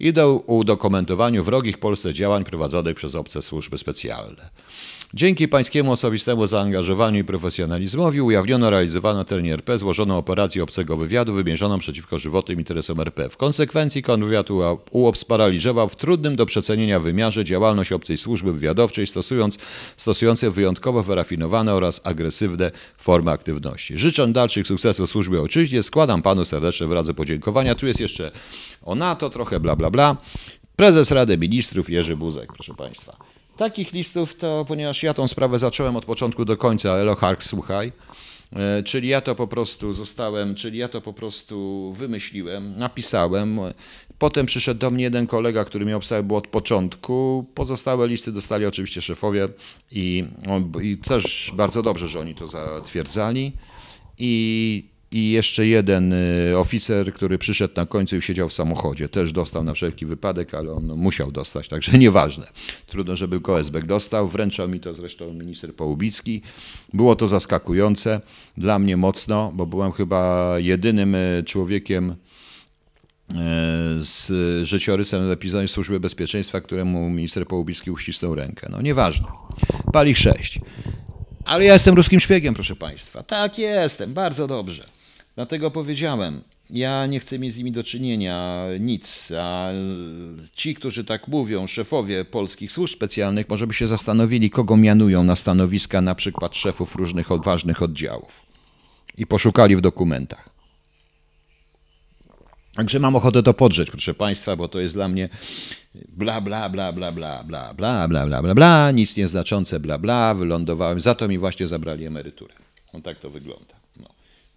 [0.00, 4.50] i do udokumentowaniu wrogich Polsce działań prowadzonych przez obce służby specjalne.
[5.16, 11.78] Dzięki pańskiemu osobistemu zaangażowaniu i profesjonalizmowi ujawniono realizowaną terenie RP złożoną operację obcego wywiadu wymierzoną
[11.78, 13.28] przeciwko żywotnym interesom RP.
[13.28, 14.46] W konsekwencji kontrwywiad
[14.90, 19.58] UOP sparaliżował w trudnym do przecenienia wymiarze działalność obcej służby wywiadowczej stosując,
[19.96, 23.98] stosującej wyjątkowo wyrafinowane oraz agresywne formy aktywności.
[23.98, 27.74] Życzę dalszych sukcesów służby ojczyźnie, składam panu serdeczne wyrazy podziękowania.
[27.74, 28.30] Tu jest jeszcze
[28.82, 30.16] o NATO, trochę bla bla bla.
[30.76, 33.33] Prezes Rady Ministrów Jerzy Buzek, proszę państwa.
[33.56, 37.92] Takich listów to, ponieważ ja tą sprawę zacząłem od początku do końca, Elohark, słuchaj,
[38.52, 43.60] e, czyli ja to po prostu zostałem, czyli ja to po prostu wymyśliłem, napisałem.
[44.18, 47.46] Potem przyszedł do mnie jeden kolega, który miał obstawiał od początku.
[47.54, 49.48] Pozostałe listy dostali oczywiście szefowie
[49.90, 50.24] i,
[50.82, 53.52] i też bardzo dobrze, że oni to zatwierdzali.
[54.18, 59.08] I i jeszcze jeden y, oficer, który przyszedł na końcu i siedział w samochodzie.
[59.08, 62.46] Też dostał na wszelki wypadek, ale on musiał dostać, także nieważne.
[62.86, 64.28] Trudno, żeby Koesbek dostał.
[64.28, 66.42] Wręczał mi to zresztą minister Połubicki.
[66.92, 68.20] Było to zaskakujące
[68.56, 72.14] dla mnie mocno, bo byłem chyba jedynym y, człowiekiem y,
[74.00, 74.30] z
[74.66, 78.68] życiorysem epizodu Służby Bezpieczeństwa, któremu minister Połubicki uścisnął rękę.
[78.70, 79.26] No nieważne.
[79.92, 80.60] Pali 6.
[81.44, 83.22] Ale ja jestem ruskim szpiegiem, proszę Państwa.
[83.22, 84.93] Tak jestem, bardzo dobrze.
[85.36, 89.70] Dlatego powiedziałem, Ja nie chcę mieć z nimi do czynienia nic, a
[90.52, 95.36] ci, którzy tak mówią, szefowie polskich służb specjalnych, może by się zastanowili, kogo mianują na
[95.36, 98.46] stanowiska na przykład szefów różnych ważnych oddziałów
[99.18, 100.48] i poszukali w dokumentach.
[102.74, 105.28] Także mam ochotę to podrzeć, proszę Państwa, bo to jest dla mnie
[106.08, 110.34] bla, bla, bla, bla, bla, bla, bla, bla, bla, bla, bla, nic nieznaczące, bla, bla,
[110.34, 112.54] wylądowałem, za to mi właśnie zabrali emeryturę.
[112.94, 113.83] No tak to wygląda.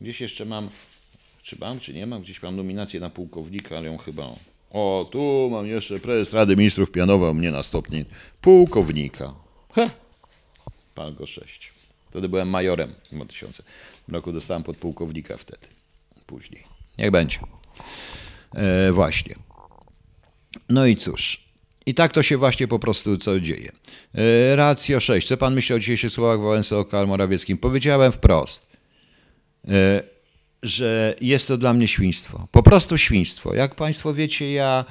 [0.02, 0.70] Gdzieś jeszcze mam,
[1.44, 4.30] czy mam, czy nie mam, gdzieś mam nominację na pułkownika, ale ją chyba...
[4.72, 8.06] O, tu mam jeszcze prezes Rady Ministrów pianował mnie na stopniu
[8.42, 9.34] pułkownika.
[9.74, 9.90] He!
[10.96, 11.74] Pan go sześć.
[12.10, 13.64] Wtedy byłem majorem w 2000
[14.08, 15.68] roku, dostałem podpułkownika wtedy,
[16.26, 16.64] później.
[16.98, 17.40] Niech będzie.
[18.54, 19.36] E, właśnie.
[20.70, 21.48] No i cóż.
[21.86, 23.72] I tak to się właśnie po prostu co dzieje.
[24.16, 25.28] E, Racja 6.
[25.28, 27.58] Co pan myśli o dzisiejszych słowach Wałęsy o Karl Morawieckim?
[27.58, 28.67] Powiedziałem wprost,
[30.64, 32.48] że jest to dla mnie świństwo.
[32.52, 33.56] Po prostu świństwo.
[33.56, 34.86] Jak państwo wiecie, ja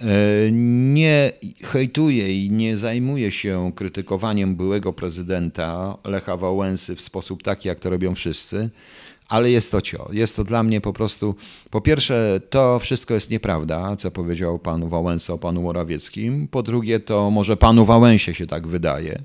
[0.00, 0.04] e,
[0.52, 7.80] nie hejtuję i nie zajmuję się krytykowaniem byłego prezydenta Lecha Wałęsy w sposób taki, jak
[7.80, 8.70] to robią wszyscy
[9.28, 10.08] ale jest to cio.
[10.12, 11.34] Jest to dla mnie po prostu,
[11.70, 16.48] po pierwsze, to wszystko jest nieprawda, co powiedział pan Wałęsa o panu Morawieckim.
[16.48, 19.22] Po drugie, to może panu Wałęsie się tak wydaje.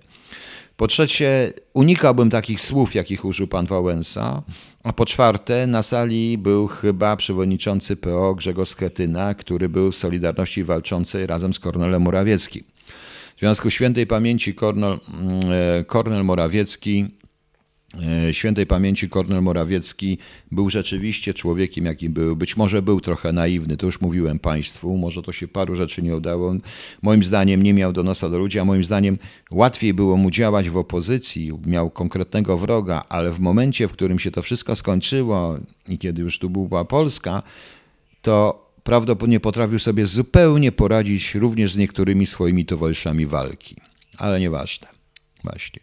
[0.79, 4.43] Po trzecie, unikałbym takich słów, jakich użył pan Wałęsa.
[4.83, 10.63] A po czwarte, na sali był chyba przewodniczący PO Grzegorz Schetyna, który był w Solidarności
[10.63, 12.63] Walczącej razem z Kornelem Morawieckim.
[13.35, 15.39] W związku świętej pamięci Kornel, mm,
[15.79, 17.05] e, Kornel Morawiecki
[18.31, 20.17] świętej pamięci Kornel Morawiecki
[20.51, 22.35] był rzeczywiście człowiekiem, jaki był.
[22.35, 26.15] Być może był trochę naiwny, to już mówiłem Państwu, może to się paru rzeczy nie
[26.15, 26.55] udało.
[27.01, 29.17] Moim zdaniem nie miał do nosa do ludzi, a moim zdaniem
[29.51, 34.31] łatwiej było mu działać w opozycji, miał konkretnego wroga, ale w momencie, w którym się
[34.31, 37.43] to wszystko skończyło i kiedy już tu była Polska,
[38.21, 43.75] to prawdopodobnie potrafił sobie zupełnie poradzić również z niektórymi swoimi towarzyszami walki.
[44.17, 44.87] Ale nieważne.
[45.43, 45.81] Właśnie.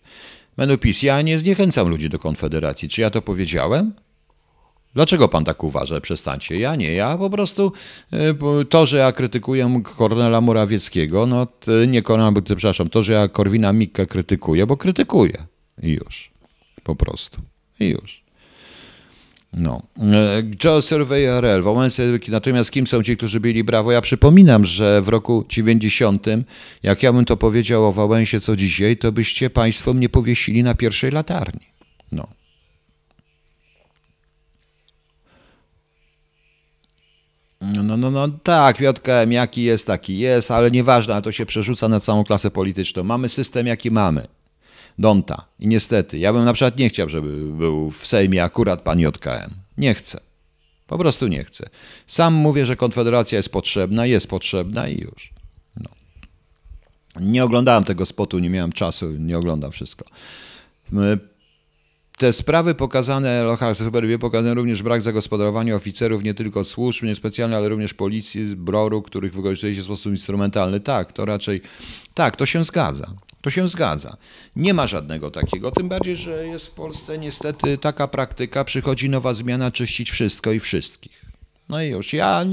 [0.57, 2.88] Menupis, ja nie zniechęcam ludzi do Konfederacji.
[2.88, 3.92] Czy ja to powiedziałem?
[4.95, 6.01] Dlaczego pan tak uważa?
[6.01, 6.59] Przestańcie.
[6.59, 6.92] Ja nie.
[6.92, 7.73] Ja po prostu
[8.12, 11.47] e, to, że ja krytykuję Kornela Morawieckiego, no
[11.87, 15.47] nie Kornela, przepraszam, to, że ja Korwina Mikke krytykuję, bo krytykuję.
[15.83, 16.31] I już.
[16.83, 17.40] Po prostu.
[17.81, 18.26] I już.
[19.57, 19.83] No.
[19.99, 21.62] E, Joe Survey RL,
[22.29, 23.92] natomiast kim są ci, którzy byli brawo?
[23.92, 26.27] Ja przypominam, że w roku 90,
[26.83, 30.75] jak ja bym to powiedział o Wałęsie co dzisiaj, to byście państwo mnie powiesili na
[30.75, 31.66] pierwszej latarni.
[32.12, 32.29] No.
[37.61, 41.88] No, no, no, no tak, JKM jaki jest, taki jest, ale nieważne, to się przerzuca
[41.88, 43.05] na całą klasę polityczną.
[43.05, 44.27] Mamy system, jaki mamy.
[44.99, 45.45] Donta.
[45.59, 49.51] I niestety, ja bym na przykład nie chciał, żeby był w Sejmie akurat pan JKM.
[49.79, 50.21] Nie chcę.
[50.87, 51.69] Po prostu nie chcę.
[52.07, 55.33] Sam mówię, że Konfederacja jest potrzebna, jest potrzebna i już.
[55.77, 55.91] No.
[57.21, 60.05] Nie oglądałem tego spotu, nie miałem czasu, nie oglądam wszystko.
[62.19, 67.69] Te sprawy pokazane, Lochar Superwie pokazują również brak zagospodarowania oficerów nie tylko służb niespecjalnych, ale
[67.69, 70.81] również policji, broru, których wykorzystuje się w sposób instrumentalny.
[70.81, 71.61] Tak, to raczej,
[72.15, 73.11] tak, to się zgadza.
[73.47, 74.17] To się zgadza.
[74.57, 79.35] Nie ma żadnego takiego, tym bardziej, że jest w Polsce niestety taka praktyka, przychodzi nowa
[79.35, 81.25] zmiana, czyścić wszystko i wszystkich.
[81.69, 82.13] No i już.
[82.13, 82.45] Ja,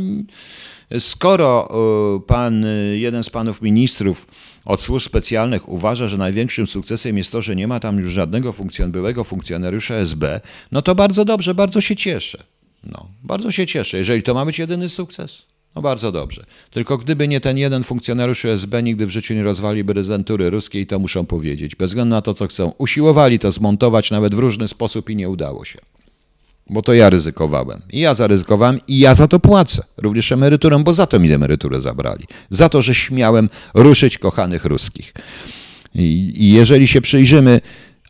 [0.99, 4.27] skoro e, pan, jeden z panów ministrów
[4.65, 8.53] od służb specjalnych uważa, że największym sukcesem jest to, że nie ma tam już żadnego
[8.53, 12.43] funkcjon byłego funkcjonariusza SB, no to bardzo dobrze, bardzo się cieszę.
[12.84, 15.52] No, bardzo się cieszę, jeżeli to ma być jedyny sukces.
[15.75, 16.45] No bardzo dobrze.
[16.71, 20.99] Tylko gdyby nie ten jeden funkcjonariusz USB, nigdy w życiu nie rozwaliby rezydentury ruskiej, to
[20.99, 21.75] muszą powiedzieć.
[21.75, 22.73] Bez względu na to, co chcą.
[22.77, 25.79] Usiłowali to zmontować nawet w różny sposób i nie udało się.
[26.69, 27.81] Bo to ja ryzykowałem.
[27.91, 29.83] I ja zaryzykowałem i ja za to płacę.
[29.97, 32.25] Również emeryturę, bo za to mi emeryturę zabrali.
[32.49, 35.13] Za to, że śmiałem ruszyć kochanych ruskich.
[35.95, 37.62] I, i jeżeli się przyjrzymy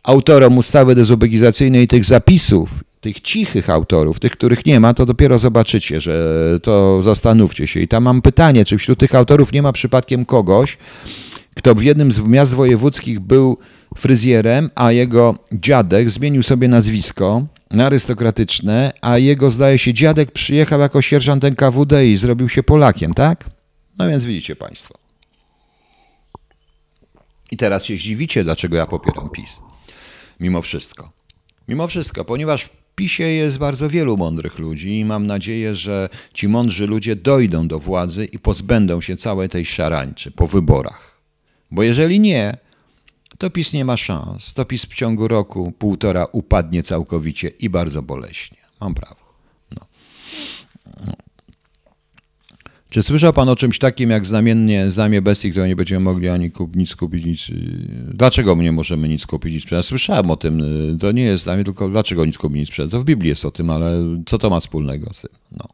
[0.02, 2.70] autorom ustawy dezubekizacyjnej tych zapisów
[3.04, 7.80] tych cichych autorów, tych, których nie ma, to dopiero zobaczycie, że to zastanówcie się.
[7.80, 10.78] I tam mam pytanie, czy wśród tych autorów nie ma przypadkiem kogoś,
[11.54, 13.58] kto w jednym z miast wojewódzkich był
[13.96, 20.80] fryzjerem, a jego dziadek zmienił sobie nazwisko na arystokratyczne, a jego, zdaje się, dziadek przyjechał
[20.80, 23.44] jako sierżant NKWD i zrobił się Polakiem, tak?
[23.98, 24.94] No więc widzicie Państwo.
[27.50, 29.60] I teraz się zdziwicie, dlaczego ja popieram PiS.
[30.40, 31.12] Mimo wszystko.
[31.68, 36.86] Mimo wszystko, ponieważ PiSie jest bardzo wielu mądrych ludzi i mam nadzieję, że ci mądrzy
[36.86, 41.20] ludzie dojdą do władzy i pozbędą się całej tej szarańczy po wyborach.
[41.70, 42.56] Bo jeżeli nie,
[43.38, 44.54] to PiS nie ma szans.
[44.54, 48.58] To PiS w ciągu roku, półtora upadnie całkowicie i bardzo boleśnie.
[48.80, 49.24] Mam prawo.
[49.76, 49.86] No.
[52.94, 56.50] Czy słyszał pan o czymś takim jak znamiennie, znamie bestii, które nie będziemy mogli ani
[56.50, 57.46] kup, nic kupić, nic...
[58.14, 59.86] Dlaczego nie możemy nic kupić, nic sprzedać?
[59.86, 60.62] Słyszałem o tym,
[61.00, 62.90] to nie jest znamie, tylko dlaczego nic kupić, nic sprzedać?
[62.90, 63.92] To w Biblii jest o tym, ale
[64.26, 65.30] co to ma wspólnego z tym?
[65.52, 65.64] No.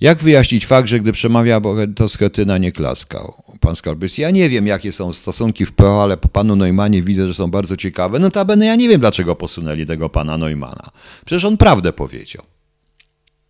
[0.00, 1.60] Jak wyjaśnić fakt, że gdy przemawia,
[1.96, 3.34] to Schetyna nie klaskał?
[3.60, 7.26] Pan Skarbys, ja nie wiem, jakie są stosunki w PO, ale po panu Neumanie widzę,
[7.26, 8.18] że są bardzo ciekawe.
[8.18, 10.90] No tabene, ja nie wiem, dlaczego posunęli tego pana Neumana.
[11.24, 12.42] Przecież on prawdę powiedział.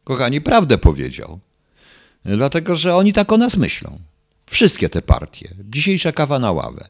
[0.05, 1.40] Kochani, prawdę powiedział.
[2.25, 3.99] Dlatego, że oni tak o nas myślą.
[4.47, 5.55] Wszystkie te partie.
[5.71, 6.89] Dzisiejsza kawa na ławę.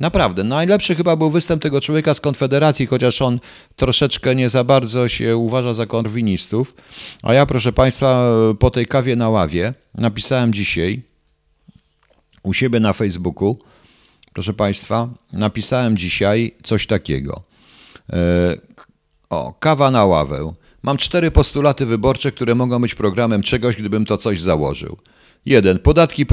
[0.00, 3.40] Naprawdę, najlepszy chyba był występ tego człowieka z Konfederacji, chociaż on
[3.76, 6.74] troszeczkę nie za bardzo się uważa za korwinistów.
[7.22, 11.02] A ja, proszę Państwa, po tej kawie na ławie napisałem dzisiaj
[12.42, 13.58] u siebie na Facebooku,
[14.32, 17.42] proszę Państwa, napisałem dzisiaj coś takiego.
[18.12, 18.56] E,
[19.30, 20.52] o, kawa na ławę.
[20.84, 24.96] Mam cztery postulaty wyborcze, które mogą być programem czegoś, gdybym to coś założył.
[25.46, 25.78] Jeden.
[25.78, 26.26] Podatki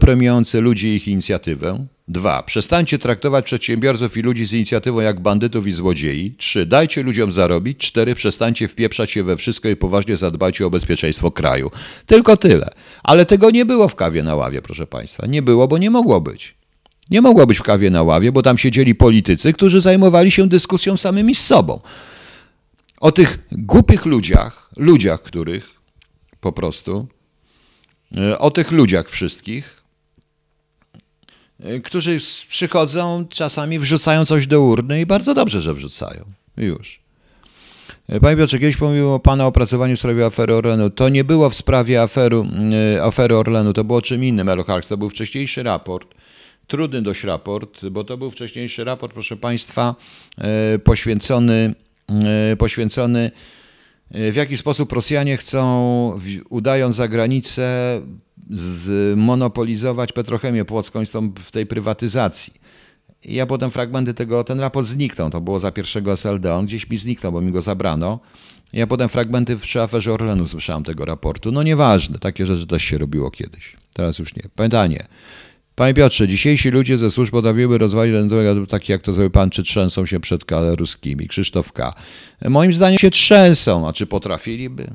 [0.00, 1.86] premiujące ludzi i ich inicjatywę.
[2.08, 2.42] Dwa.
[2.42, 6.34] Przestańcie traktować przedsiębiorców i ludzi z inicjatywą jak bandytów i złodziei.
[6.38, 6.66] Trzy.
[6.66, 7.78] Dajcie ludziom zarobić.
[7.78, 8.14] Cztery.
[8.14, 11.70] Przestańcie wpieprzać się we wszystko i poważnie zadbajcie o bezpieczeństwo kraju.
[12.06, 12.70] Tylko tyle.
[13.02, 15.26] Ale tego nie było w kawie na ławie, proszę Państwa.
[15.26, 16.54] Nie było, bo nie mogło być.
[17.10, 20.96] Nie mogło być w kawie na ławie, bo tam siedzieli politycy, którzy zajmowali się dyskusją
[20.96, 21.80] samymi z sobą.
[23.02, 25.80] O tych głupich ludziach, ludziach, których
[26.40, 27.06] po prostu,
[28.16, 29.82] e, o tych ludziach wszystkich,
[31.60, 36.24] e, którzy przychodzą, czasami wrzucają coś do urny i bardzo dobrze, że wrzucają.
[36.56, 37.00] Już.
[38.08, 40.90] E, panie Piotrze, kiedyś pomówił o Pana opracowaniu w sprawie afery Orlenu.
[40.90, 42.46] To nie było w sprawie aferu,
[43.02, 44.88] afery Orlenu, to było czym innym, Eloharks.
[44.88, 46.14] To był wcześniejszy raport,
[46.66, 49.94] trudny dość raport, bo to był wcześniejszy raport, proszę Państwa,
[50.84, 51.74] poświęcony
[52.58, 53.30] poświęcony
[54.10, 56.20] e, w jaki sposób Rosjanie chcą,
[56.50, 58.00] udając za granicę,
[58.50, 61.02] zmonopolizować petrochemię płocką
[61.44, 62.52] w tej prywatyzacji.
[63.24, 66.98] Ja potem fragmenty tego, ten raport zniknął, to było za pierwszego SLD, on gdzieś mi
[66.98, 68.20] zniknął, bo mi go zabrano.
[68.72, 71.52] Ja potem fragmenty przy aferze Orlenu słyszałem tego raportu.
[71.52, 73.76] No nieważne, takie rzeczy też się robiło kiedyś.
[73.94, 74.42] Teraz już nie.
[74.56, 75.06] Pytanie.
[75.74, 79.62] Panie Piotrze, dzisiejsi ludzie ze służb potrafiłyby rozwalić ten taki jak to zrobił pan, czy
[79.62, 81.28] trzęsą się przed ruskimi?
[81.28, 81.94] Krzysztof K.
[82.48, 84.90] Moim zdaniem się trzęsą, a czy potrafiliby?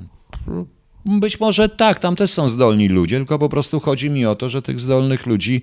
[1.05, 4.49] Być może tak, tam też są zdolni ludzie, tylko po prostu chodzi mi o to,
[4.49, 5.61] że tych zdolnych ludzi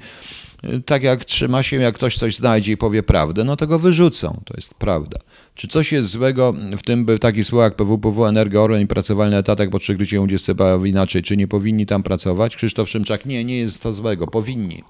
[0.87, 4.41] tak jak trzyma się, jak ktoś coś znajdzie i powie prawdę, no to go wyrzucą.
[4.45, 5.19] To jest prawda.
[5.55, 9.31] Czy coś jest złego w tym, by taki słowa jak PWPW, Energia, Orlen i pracowali
[9.31, 12.57] na etatach, bo przykrycie ludzie chyba inaczej, czy nie powinni tam pracować?
[12.57, 14.83] Krzysztof Szymczak, nie, nie jest to złego, powinni.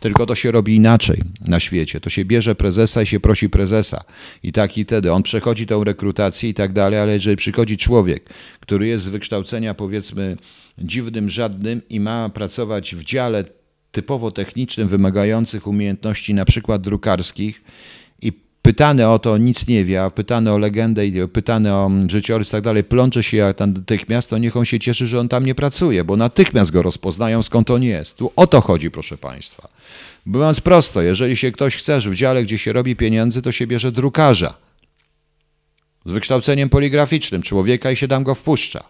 [0.00, 2.00] Tylko to się robi inaczej na świecie.
[2.00, 4.04] To się bierze prezesa i się prosi prezesa.
[4.42, 5.12] I tak i wtedy.
[5.12, 9.74] On przechodzi tą rekrutację i tak dalej, ale jeżeli przychodzi człowiek, który jest z wykształcenia
[9.74, 10.36] powiedzmy
[10.78, 13.44] dziwnym, żadnym i ma pracować w dziale
[13.92, 17.62] typowo technicznym, wymagających umiejętności na przykład drukarskich
[18.22, 22.50] i pytany o to nic nie wie, a pytany o legendę pytany o życiorys i
[22.50, 26.04] tak dalej, plącze się natychmiast, to niech on się cieszy, że on tam nie pracuje,
[26.04, 28.16] bo natychmiast go rozpoznają, skąd on jest.
[28.16, 29.68] Tu o to chodzi, proszę Państwa.
[30.26, 33.92] Mówiąc prosto, jeżeli się ktoś chce w dziale, gdzie się robi pieniędzy, to się bierze
[33.92, 34.54] drukarza
[36.04, 38.84] z wykształceniem poligraficznym człowieka i się tam go wpuszcza.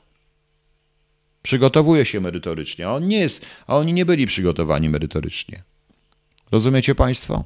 [1.43, 5.63] Przygotowuje się merytorycznie, a on nie jest, a oni nie byli przygotowani merytorycznie.
[6.53, 7.45] Rozumiecie Państwo?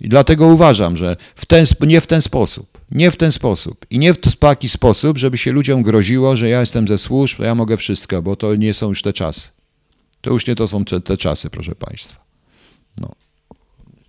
[0.00, 3.98] I dlatego uważam, że w ten, nie w ten sposób, nie w ten sposób i
[3.98, 7.76] nie w taki sposób, żeby się ludziom groziło, że ja jestem ze służb, ja mogę
[7.76, 9.50] wszystko, bo to nie są już te czasy.
[10.20, 12.24] To już nie to są te, te czasy, proszę Państwa.
[13.00, 13.14] No.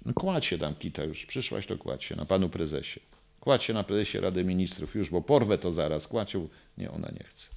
[0.06, 3.00] no kładź się tam, Kita, już przyszłaś, to kładź się na panu prezesie.
[3.40, 6.08] Kładź się na prezesie Rady Ministrów już, bo porwę to zaraz.
[6.08, 6.34] Kładź
[6.78, 7.53] Nie, ona nie chce.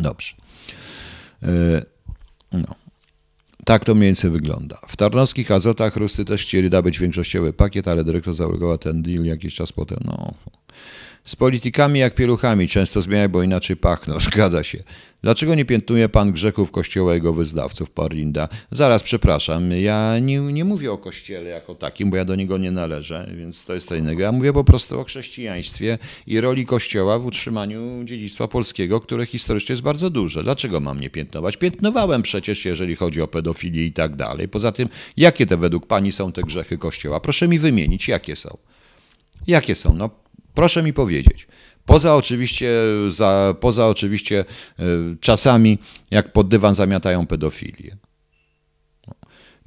[0.00, 0.34] Dobrze.
[1.42, 1.82] E,
[2.52, 2.74] no.
[3.64, 4.80] Tak to mniej więcej wygląda.
[4.88, 9.54] W Tarnowskich Azotach Ruscy też chcieli dawać większościowy pakiet, ale dyrektor załogował ten deal jakiś
[9.54, 9.98] czas potem.
[10.04, 10.34] No,
[11.24, 14.20] z politykami jak pieluchami często zmieniają, bo inaczej pachną.
[14.30, 14.82] Zgadza się.
[15.22, 18.48] Dlaczego nie piętnuje pan grzechów Kościoła jego wyznawców, Parinda?
[18.70, 22.70] Zaraz, przepraszam, ja nie, nie mówię o Kościele jako takim, bo ja do niego nie
[22.70, 24.22] należę, więc to jest co innego.
[24.22, 29.72] Ja mówię po prostu o chrześcijaństwie i roli Kościoła w utrzymaniu dziedzictwa polskiego, które historycznie
[29.72, 30.42] jest bardzo duże.
[30.42, 31.56] Dlaczego mam nie piętnować?
[31.56, 34.48] Piętnowałem przecież, jeżeli chodzi o pedofilię i tak dalej.
[34.48, 37.20] Poza tym, jakie te według pani są te grzechy Kościoła?
[37.20, 38.58] Proszę mi wymienić, jakie są.
[39.46, 39.94] Jakie są?
[39.94, 40.10] No,
[40.54, 41.48] Proszę mi powiedzieć.
[41.86, 42.70] Poza oczywiście,
[43.10, 44.44] za, poza oczywiście
[44.78, 44.84] e,
[45.20, 45.78] czasami,
[46.10, 47.96] jak pod dywan zamiatają pedofilię.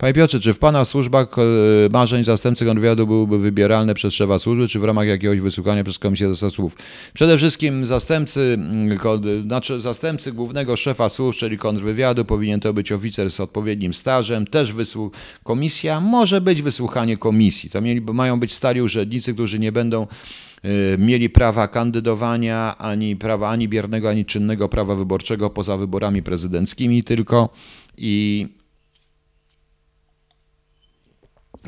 [0.04, 1.41] Panie Piotrze, czy w Pana służbach e,
[1.91, 6.28] marzeń zastępcy kontrwywiadu byłyby wybieralne przez szefa służby, czy w ramach jakiegoś wysłuchania przez Komisję
[6.28, 6.78] do Służb?
[7.14, 8.99] Przede wszystkim zastępcy, mm,
[9.45, 14.74] znaczy zastępcy głównego szefa służb, czyli kontrwywiadu, powinien to być oficer z odpowiednim stażem, też
[14.74, 15.10] wysłu-
[15.43, 17.70] komisja, może być wysłuchanie komisji.
[17.70, 20.08] To mieli, mają być stali urzędnicy, którzy nie będą
[20.66, 27.04] y, mieli prawa kandydowania, ani prawa ani biernego, ani czynnego prawa wyborczego poza wyborami prezydenckimi
[27.04, 27.49] tylko
[27.97, 28.47] i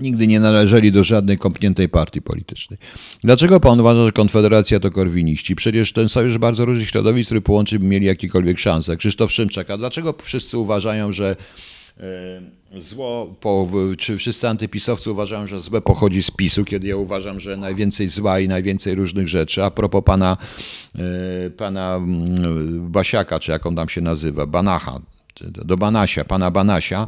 [0.02, 2.80] nigdy nie należeli do żadnej kompniętej partii politycznej.
[3.24, 5.56] Dlaczego pan uważa, że Konfederacja to korwiniści?
[5.56, 8.98] Przecież ten sojusz bardzo różnych środowisk, który połączy, by mieli jakiekolwiek szanse.
[8.98, 11.36] Krzysztof Szymczak, a dlaczego wszyscy uważają, że
[12.00, 13.68] e, zło, po,
[13.98, 18.40] czy wszyscy antypisowcy uważają, że złe pochodzi z PiSu, kiedy ja uważam, że najwięcej zła
[18.40, 19.64] i najwięcej różnych rzeczy.
[19.64, 20.38] A propos pana,
[20.96, 25.02] e, pana mm, Basiaka, czy jak on tam się nazywa, Banacha,
[25.42, 27.08] do Banasia, pana Banasia,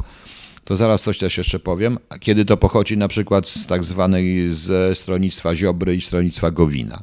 [0.68, 4.94] to zaraz coś też jeszcze powiem, kiedy to pochodzi na przykład z tak zwanej ze
[4.94, 7.00] stronnictwa Ziobry i stronnictwa Gowina.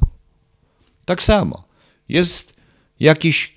[1.04, 1.64] Tak samo.
[2.08, 2.54] Jest
[3.00, 3.56] jakiś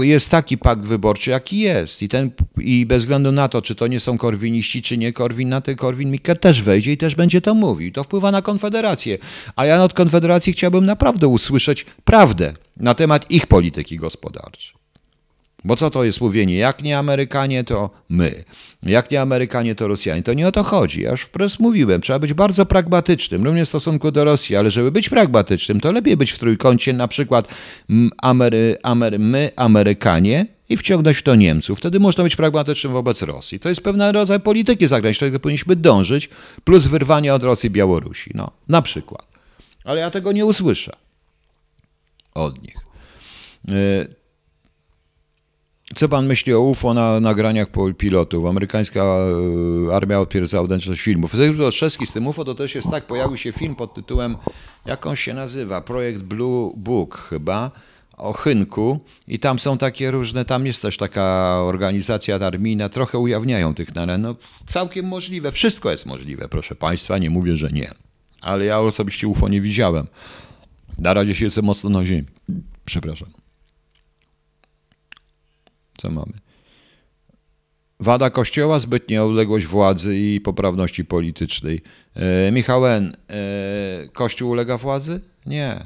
[0.00, 2.02] jest taki pakt wyborczy, jaki jest.
[2.02, 2.30] I, ten,
[2.60, 5.76] I bez względu na to, czy to nie są korwiniści, czy nie Korwin, na ten
[5.76, 7.92] Korwin Mikke też wejdzie i też będzie to mówił.
[7.92, 9.18] To wpływa na Konfederację.
[9.56, 14.77] A ja od Konfederacji chciałbym naprawdę usłyszeć prawdę na temat ich polityki gospodarczej.
[15.64, 16.56] Bo co to jest mówienie?
[16.56, 18.44] Jak nie Amerykanie, to my.
[18.82, 20.22] Jak nie Amerykanie, to Rosjanie.
[20.22, 21.02] To nie o to chodzi.
[21.02, 24.92] Ja już wprost mówiłem, trzeba być bardzo pragmatycznym, również w stosunku do Rosji, ale żeby
[24.92, 27.48] być pragmatycznym, to lepiej być w trójkącie, na przykład
[28.22, 31.78] Amery, Amery, my, Amerykanie, i wciągnąć w to Niemców.
[31.78, 33.60] Wtedy można być pragmatycznym wobec Rosji.
[33.60, 36.30] To jest pewien rodzaj polityki zagranicznej, do której powinniśmy dążyć,
[36.64, 38.30] plus wyrwanie od Rosji Białorusi.
[38.34, 39.26] No, na przykład.
[39.84, 40.92] Ale ja tego nie usłyszę
[42.34, 42.76] od nich.
[45.94, 47.68] Co pan myśli o UFO na nagraniach
[47.98, 48.46] pilotów?
[48.46, 51.32] Amerykańska e, armia odpierdza autentyczność filmów.
[51.34, 54.36] Zresztą Olszewski z tym UFO to też jest tak, pojawił się film pod tytułem,
[54.86, 57.70] jak on się nazywa, Projekt Blue Book chyba,
[58.16, 63.74] o Chynku i tam są takie różne, tam jest też taka organizacja armijna, trochę ujawniają
[63.74, 64.20] tych nagrań.
[64.20, 64.34] No
[64.66, 67.90] całkiem możliwe, wszystko jest możliwe, proszę państwa, nie mówię, że nie.
[68.40, 70.06] Ale ja osobiście UFO nie widziałem.
[70.98, 72.24] Na razie siedzę mocno na ziemi.
[72.84, 73.47] Przepraszam.
[75.98, 76.32] Co mamy?
[78.00, 81.80] Wada Kościoła, zbytnia odległość władzy i poprawności politycznej.
[82.14, 85.20] E, Michał N., e, Kościół ulega władzy?
[85.46, 85.84] Nie.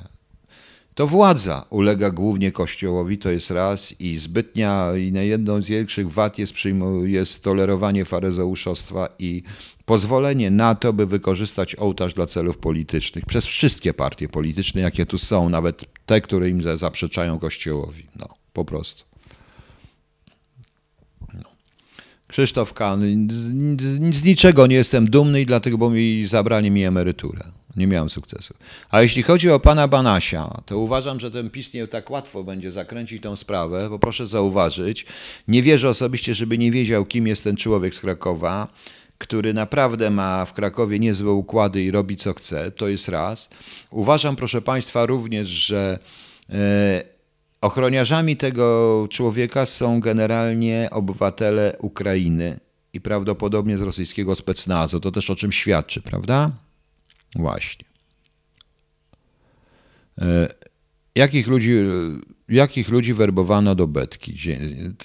[0.95, 6.13] To władza ulega głównie Kościołowi, to jest raz, i zbytnia, i na jedną z większych
[6.13, 6.55] wad jest,
[7.05, 9.43] jest tolerowanie faryzeuszostwa i
[9.85, 15.19] pozwolenie na to, by wykorzystać ołtarz dla celów politycznych przez wszystkie partie polityczne, jakie tu
[15.19, 18.05] są, nawet te, które im za- zaprzeczają Kościołowi.
[18.17, 19.12] No, po prostu.
[22.33, 23.29] Krzysztof Kan,
[24.13, 27.45] z, niczego nie jestem dumny i dlatego, bo mi zabrali mi emeryturę.
[27.77, 28.55] Nie miałem sukcesu.
[28.91, 32.73] A jeśli chodzi o pana Banasia, to uważam, że ten PiS nie tak łatwo będzie
[32.73, 35.07] zakręcić tą sprawę, bo proszę zauważyć,
[35.49, 38.69] nie wierzę osobiście, żeby nie wiedział, kim jest ten człowiek z Krakowa,
[39.19, 42.71] który naprawdę ma w Krakowie niezłe układy i robi co chce.
[42.71, 43.51] To jest raz.
[43.91, 45.99] Uważam, proszę państwa, również, że
[46.51, 47.12] e,
[47.63, 52.61] Ochroniarzami tego człowieka są generalnie obywatele Ukrainy
[52.93, 55.01] i prawdopodobnie z rosyjskiego specnazu.
[55.01, 56.51] To też o czym świadczy, prawda?
[57.37, 57.85] Właśnie.
[60.19, 60.49] E,
[61.15, 61.73] Jakich ludzi,
[62.49, 64.35] jakich ludzi werbowano do Betki?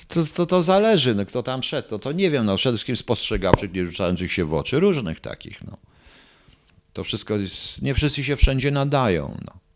[0.07, 1.89] To, to, to zależy, no, kto tam szedł.
[1.89, 5.63] To, to nie wiem, no, przede wszystkim spostrzegawczych, nie rzucających się w oczy, różnych takich.
[5.63, 5.77] No.
[6.93, 9.37] To wszystko, jest, nie wszyscy się wszędzie nadają.
[9.45, 9.66] No.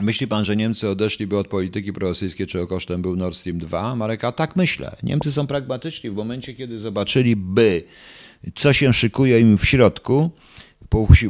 [0.00, 3.96] Myśli pan, że Niemcy odeszliby od polityki prorosyjskiej, czego kosztem był Nord Stream 2?
[3.96, 4.96] Mareka, tak myślę.
[5.02, 7.82] Niemcy są pragmatyczni w momencie, kiedy zobaczyliby,
[8.54, 10.30] co się szykuje im w środku,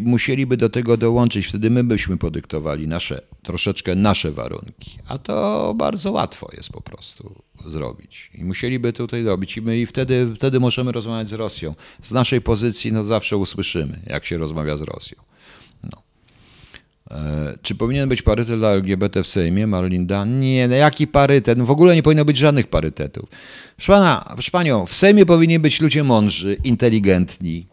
[0.01, 1.47] musieliby do tego dołączyć.
[1.47, 4.99] Wtedy my byśmy podyktowali nasze, troszeczkę nasze warunki.
[5.07, 8.31] A to bardzo łatwo jest po prostu zrobić.
[8.35, 9.57] I musieliby tutaj robić.
[9.57, 11.75] I my i wtedy, wtedy możemy rozmawiać z Rosją.
[12.03, 15.29] Z naszej pozycji no zawsze usłyszymy, jak się rozmawia z Rosją.
[17.11, 20.25] E, Czy powinien być parytet dla LGBT w Sejmie, Marlinda?
[20.25, 21.59] Nie, no jaki parytet?
[21.59, 23.29] No w ogóle nie powinno być żadnych parytetów.
[23.77, 27.67] Proszę pana, proszę panią, w Sejmie powinni być ludzie mądrzy, inteligentni,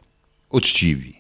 [0.50, 1.16] uczciwi.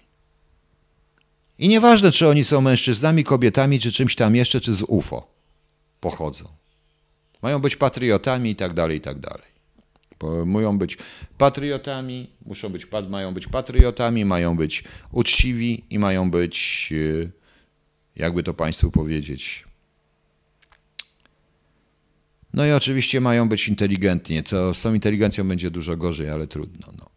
[1.59, 5.27] I nieważne, czy oni są mężczyznami, kobietami, czy czymś tam jeszcze, czy z UFO
[5.99, 6.45] pochodzą.
[7.41, 9.55] Mają być patriotami i tak dalej, i tak dalej.
[10.45, 10.97] Mają być
[11.37, 16.89] patriotami, muszą być, mają być patriotami, mają być uczciwi i mają być...
[17.23, 17.44] e,
[18.15, 19.63] jakby to Państwu powiedzieć.
[22.53, 24.43] No i oczywiście mają być inteligentni.
[24.43, 26.87] To z tą inteligencją będzie dużo gorzej, ale trudno.
[26.97, 27.09] No.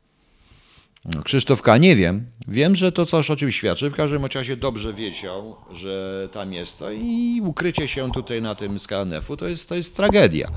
[1.14, 2.26] No, Krzysztofka, nie wiem.
[2.48, 3.90] Wiem, że to coś o czym świadczy.
[3.90, 8.78] W każdym razie dobrze wiedział, że tam jest to i ukrycie się tutaj na tym
[8.78, 10.50] SKNF-u to jest, to jest tragedia.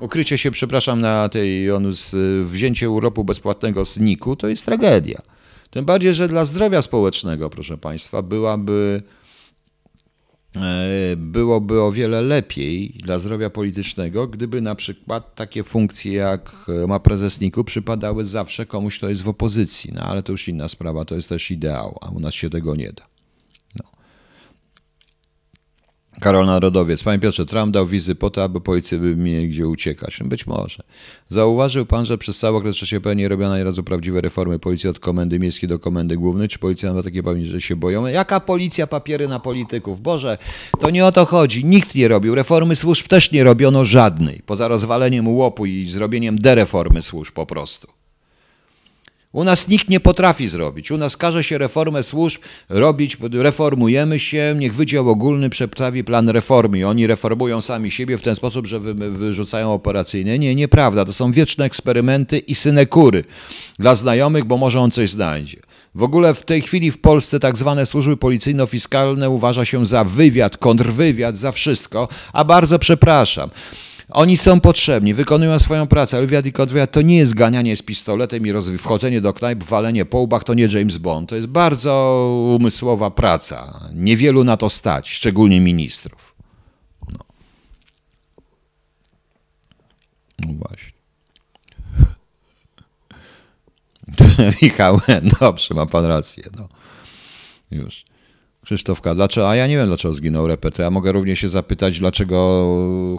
[0.00, 5.22] Ukrycie się, przepraszam, na tej onus, wzięcie urlopu bezpłatnego z NIK-u to jest tragedia.
[5.70, 9.02] Tym bardziej, że dla zdrowia społecznego, proszę Państwa, byłaby
[11.16, 16.50] byłoby o wiele lepiej dla zdrowia politycznego, gdyby na przykład takie funkcje jak
[16.88, 19.92] ma prezes NIK-u przypadały zawsze komuś, kto jest w opozycji.
[19.94, 22.76] No ale to już inna sprawa, to jest też ideał, a u nas się tego
[22.76, 23.15] nie da.
[26.20, 27.02] Karol Narodowiec.
[27.02, 30.18] Panie Piotrze, Trump dał wizy po to, aby policja by mieli gdzie uciekać.
[30.24, 30.82] Być może.
[31.28, 35.00] Zauważył pan, że przez cały okres III nie robiono ani razu prawdziwe reformy policji od
[35.00, 36.48] komendy miejskiej do komendy głównej?
[36.48, 38.06] Czy policja ma takie pamięci, że się boją?
[38.06, 40.00] Jaka policja papiery na polityków?
[40.00, 40.38] Boże,
[40.80, 41.64] to nie o to chodzi.
[41.64, 42.34] Nikt nie robił.
[42.34, 44.42] Reformy służb też nie robiono żadnej.
[44.46, 47.88] Poza rozwaleniem łopu i zrobieniem dereformy służb po prostu.
[49.36, 50.90] U nas nikt nie potrafi zrobić.
[50.90, 56.86] U nas każe się reformę służb robić, reformujemy się, niech Wydział Ogólny przedstawi plan reformy.
[56.86, 60.38] Oni reformują sami siebie w ten sposób, że wy, wyrzucają operacyjne.
[60.38, 61.04] Nie, nieprawda.
[61.04, 63.24] To są wieczne eksperymenty i synekury
[63.78, 65.58] dla znajomych, bo może on coś znajdzie.
[65.94, 70.56] W ogóle w tej chwili w Polsce tak zwane służby policyjno-fiskalne uważa się za wywiad,
[70.56, 73.50] kontrwywiad, za wszystko, a bardzo przepraszam.
[74.08, 77.82] Oni są potrzebni, wykonują swoją pracę, ale wywiad i kontrwywiad to nie jest ganianie z
[77.82, 81.28] pistoletem i wchodzenie do knajp, walenie po łbach, to nie James Bond.
[81.28, 83.88] To jest bardzo umysłowa praca.
[83.94, 86.34] Niewielu na to stać, szczególnie ministrów.
[87.12, 87.24] No,
[90.38, 90.96] no właśnie.
[94.62, 95.00] Michał,
[95.40, 96.44] dobrze, ma pan rację.
[96.56, 96.68] No.
[97.70, 98.04] Już.
[98.66, 100.84] Krzysztofka, dlaczego, a ja nie wiem, dlaczego zginął repeter.
[100.84, 102.66] Ja mogę również się zapytać, dlaczego,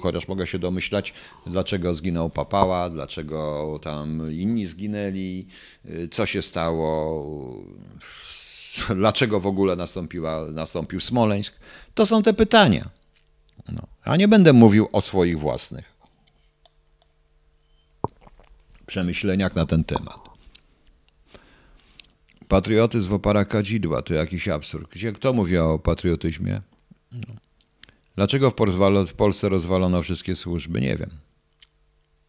[0.01, 1.13] chociaż mogę się domyślać,
[1.45, 5.47] dlaczego zginął Papała, dlaczego tam inni zginęli,
[6.11, 7.53] co się stało,
[8.95, 11.53] dlaczego w ogóle nastąpiła, nastąpił Smoleńsk.
[11.93, 12.89] To są te pytania.
[13.71, 13.87] No.
[14.03, 15.97] A nie będę mówił o swoich własnych
[18.85, 20.26] przemyśleniach na ten temat.
[22.47, 24.91] Patriotyzm w oparach kadzidła to jakiś absurd.
[24.91, 26.61] Gdzie kto mówi o patriotyzmie?
[27.11, 27.33] No.
[28.15, 30.81] Dlaczego w Polsce rozwalono wszystkie służby?
[30.81, 31.09] Nie wiem.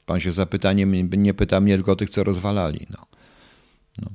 [0.06, 2.86] Pan się zapytanie nie pyta mnie tylko tych, co rozwalali.
[2.90, 3.06] No.
[4.02, 4.10] No.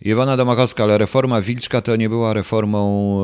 [0.00, 3.20] Iwona Domachowska, ale reforma Wilczka to nie była reformą,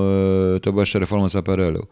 [0.57, 1.87] e, to była jeszcze reforma ZPRL-u.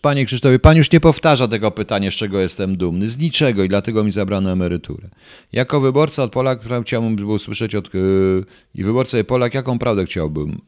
[0.00, 3.08] Panie Krzysztofie, pan już nie powtarza tego pytania, z czego jestem dumny.
[3.08, 5.08] Z niczego i dlatego mi zabrano emeryturę.
[5.52, 10.60] Jako wyborca od Polak chciałbym usłyszeć od, yy, i wyborca Polak, jaką prawdę chciałbym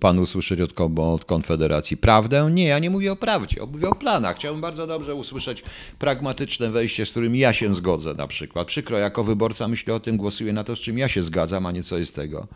[0.00, 1.96] pan usłyszeć od, od Konfederacji?
[1.96, 2.50] Prawdę?
[2.52, 4.36] Nie, ja nie mówię o prawdzie, mówię o planach.
[4.36, 5.62] Chciałbym bardzo dobrze usłyszeć
[5.98, 8.66] pragmatyczne wejście, z którym ja się zgodzę na przykład.
[8.66, 11.72] Przykro, jako wyborca myślę o tym, głosuję na to, z czym ja się zgadzam, a
[11.72, 12.46] nie co jest tego.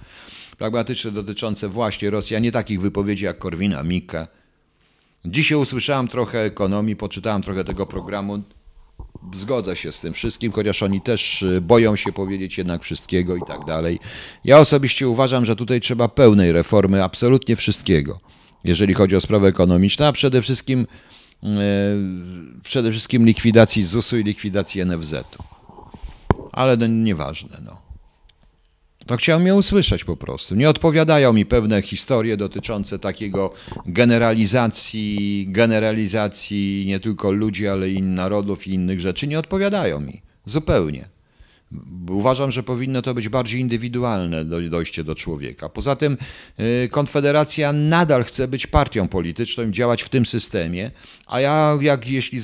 [0.58, 4.26] Pragmatyczne dotyczące właśnie Rosji, a nie takich wypowiedzi jak Korwina Mikke,
[5.24, 8.42] Dzisiaj usłyszałem trochę ekonomii, poczytałem trochę tego programu.
[9.34, 13.40] Zgodzę się z tym wszystkim, chociaż oni też y, boją się powiedzieć jednak wszystkiego i
[13.46, 13.98] tak dalej.
[14.44, 18.18] Ja osobiście uważam, że tutaj trzeba pełnej reformy absolutnie wszystkiego,
[18.64, 20.86] jeżeli chodzi o sprawy ekonomiczne, a przede wszystkim,
[21.42, 21.50] yy,
[22.62, 25.42] przede wszystkim likwidacji ZUS-u i likwidacji NFZ-u.
[26.52, 27.58] Ale no, nieważne.
[27.64, 27.91] No.
[29.12, 30.54] To chciałem ją usłyszeć po prostu.
[30.54, 33.52] Nie odpowiadają mi pewne historie dotyczące takiego
[33.86, 39.26] generalizacji, generalizacji nie tylko ludzi, ale i narodów i innych rzeczy.
[39.26, 40.22] Nie odpowiadają mi.
[40.46, 41.08] Zupełnie.
[42.10, 45.68] Uważam, że powinno to być bardziej indywidualne dojście do człowieka.
[45.68, 46.16] Poza tym
[46.60, 50.90] y, Konfederacja nadal chce być partią polityczną działać w tym systemie,
[51.26, 52.40] a ja, jak, jeśli,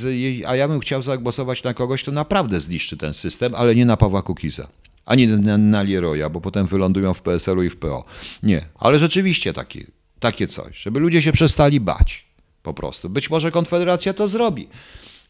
[0.46, 3.96] a ja bym chciał zagłosować na kogoś, to naprawdę zniszczy ten system, ale nie na
[3.96, 4.68] Pawła Kukiza
[5.08, 8.04] ani na, na Leroya, bo potem wylądują w PSL-u i w PO.
[8.42, 9.86] Nie, ale rzeczywiście takie,
[10.20, 12.26] takie coś, żeby ludzie się przestali bać
[12.62, 13.10] po prostu.
[13.10, 14.68] Być może Konfederacja to zrobi.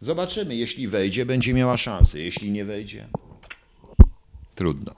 [0.01, 3.09] Zobaczymy, jeśli wejdzie, będzie miała szansę, jeśli nie wejdzie,
[4.55, 4.95] trudno.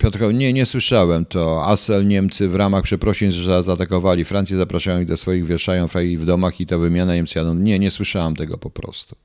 [0.00, 1.66] Piotr, nie, nie słyszałem to.
[1.66, 5.86] Asel Niemcy w ramach przeprosin, że zaatakowali Francję, zapraszają ich do swoich, wieszają
[6.18, 7.64] w domach i to wymiana Niemcjanom.
[7.64, 9.16] Nie, nie słyszałem tego po prostu.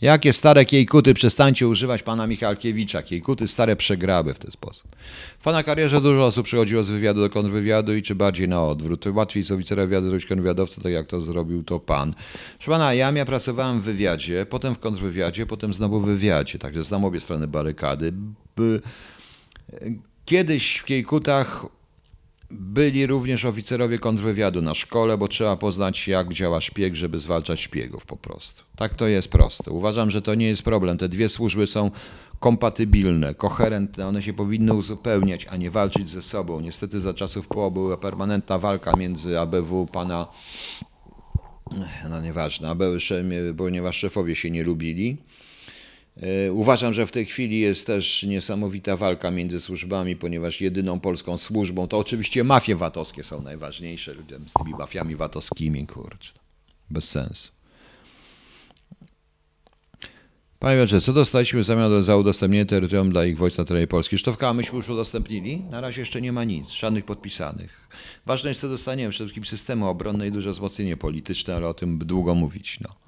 [0.00, 3.02] Jakie stare kiejkuty, przestańcie używać pana Michalkiewicza.
[3.02, 4.96] Kiejkuty stare przegraby w ten sposób.
[5.38, 9.06] W pana karierze dużo osób przychodziło z wywiadu do kontrwywiadu i czy bardziej na odwrót.
[9.06, 12.12] Łatwiej z oficera wywiadu zrobić kontrwywiadowca, tak jak to zrobił to pan.
[12.56, 16.82] Proszę pana, ja, ja pracowałem w wywiadzie, potem w kontrwywiadzie, potem znowu w wywiadzie, także
[16.82, 18.12] znam obie strony barykady.
[20.24, 21.66] Kiedyś w Kiejkutach
[22.50, 28.06] byli również oficerowie kontrwywiadu na szkole, bo trzeba poznać, jak działa szpieg, żeby zwalczać szpiegów
[28.06, 28.62] po prostu.
[28.76, 29.70] Tak to jest proste.
[29.70, 30.98] Uważam, że to nie jest problem.
[30.98, 31.90] Te dwie służby są
[32.40, 36.60] kompatybilne, koherentne, one się powinny uzupełniać, a nie walczyć ze sobą.
[36.60, 40.26] Niestety za czasów PO była permanentna walka między ABW pana,
[42.10, 42.98] no nieważne, ABW,
[43.56, 45.16] ponieważ szefowie się nie lubili.
[46.22, 51.36] E, uważam, że w tej chwili jest też niesamowita walka między służbami, ponieważ jedyną polską
[51.36, 54.14] służbą to oczywiście mafie VAT-owskie są najważniejsze.
[54.14, 56.32] Ludzie z tymi mafiami VAT-owskimi, kurczę,
[56.90, 57.56] bez sensu.
[60.58, 64.18] Panie Piotrze, co dostaliśmy w zamian za udostępnienie terytorium dla ich wojsk na terenie Polski?
[64.18, 65.62] Sztowka myśmy już udostępnili?
[65.70, 67.88] Na razie jeszcze nie ma nic, żadnych podpisanych.
[68.26, 71.98] Ważne jest, co dostaniemy, przede wszystkim systemu obronne i duże wzmocnienie polityczne, ale o tym
[71.98, 72.80] długo mówić.
[72.80, 73.05] No.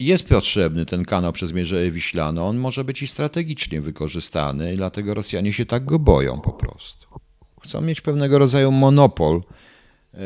[0.00, 5.14] Jest potrzebny ten kanał przez Mierzeję Wiślaną, on może być i strategicznie wykorzystany, i dlatego
[5.14, 7.06] Rosjanie się tak go boją po prostu.
[7.62, 9.42] Chcą mieć pewnego rodzaju monopol
[10.14, 10.18] e,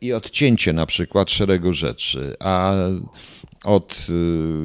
[0.00, 2.74] i odcięcie na przykład szeregu rzeczy, a
[3.64, 4.06] od,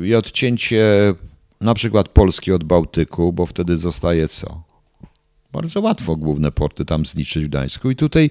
[0.03, 1.13] y, i odcięcie
[1.61, 4.64] na przykład Polski od Bałtyku, bo wtedy zostaje co?
[5.55, 7.91] Bardzo łatwo główne porty tam zniszczyć w Gdańsku.
[7.91, 8.29] I tutaj,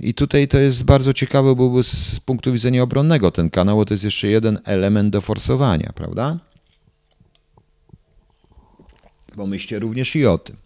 [0.00, 3.84] i tutaj to jest bardzo ciekawe, byłby z, z punktu widzenia obronnego ten kanał, bo
[3.84, 6.38] to jest jeszcze jeden element do forsowania, prawda?
[9.36, 10.56] Pomyślcie również i o tym.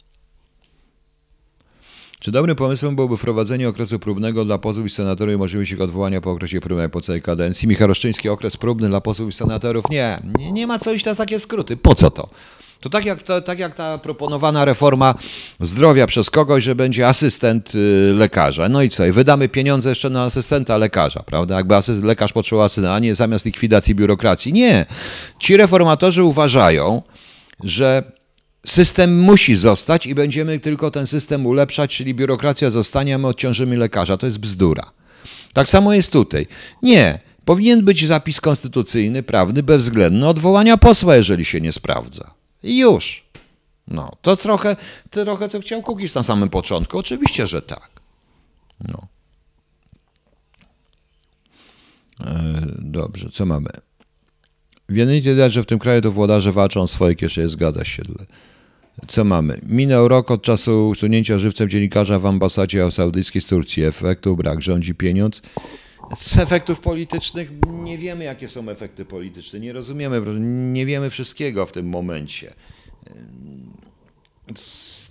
[2.20, 6.20] Czy dobrym pomysłem byłoby wprowadzenie okresu próbnego dla posłów i senatorów i możliwość ich odwołania
[6.20, 7.68] po okresie próbnym po całej kadencji?
[7.68, 9.84] Michał Roszczyński, okres próbny dla posłów i senatorów?
[9.90, 11.76] Nie, nie, nie ma co iść na takie skróty.
[11.76, 12.28] Po co to?
[12.80, 15.14] To tak jak, to, tak jak ta proponowana reforma
[15.60, 18.68] zdrowia przez kogoś, że będzie asystent y, lekarza.
[18.68, 19.06] No i co?
[19.06, 21.56] I wydamy pieniądze jeszcze na asystenta lekarza, prawda?
[21.56, 24.52] Jakby asyst, lekarz potrzebował asystenta, a nie zamiast likwidacji biurokracji.
[24.52, 24.86] Nie.
[25.38, 27.02] Ci reformatorzy uważają,
[27.64, 28.12] że
[28.66, 33.76] system musi zostać i będziemy tylko ten system ulepszać, czyli biurokracja zostanie, a my odciążymy
[33.76, 34.16] lekarza.
[34.16, 34.90] To jest bzdura.
[35.52, 36.46] Tak samo jest tutaj.
[36.82, 37.18] Nie.
[37.44, 42.34] Powinien być zapis konstytucyjny, prawny, bezwzględny odwołania posła, jeżeli się nie sprawdza.
[42.62, 43.26] I już.
[43.88, 44.76] No, to trochę,
[45.10, 46.98] trochę co chciał Kukiz na samym początku.
[46.98, 47.90] Oczywiście, że tak.
[48.88, 49.06] No.
[52.24, 53.68] E, dobrze, co mamy?
[54.88, 58.02] W jednej widać, że w tym kraju to włodarze walczą o swoje kieszenie, zgadza się.
[59.06, 59.60] Co mamy?
[59.62, 63.84] Minął rok od czasu usunięcia żywcem dziennikarza w ambasadzie saudyjskiej z Turcji.
[63.84, 65.42] Efektu brak, rządzi pieniądz.
[66.14, 69.60] Z efektów politycznych nie wiemy, jakie są efekty polityczne.
[69.60, 70.22] Nie rozumiemy,
[70.72, 72.54] nie wiemy wszystkiego w tym momencie.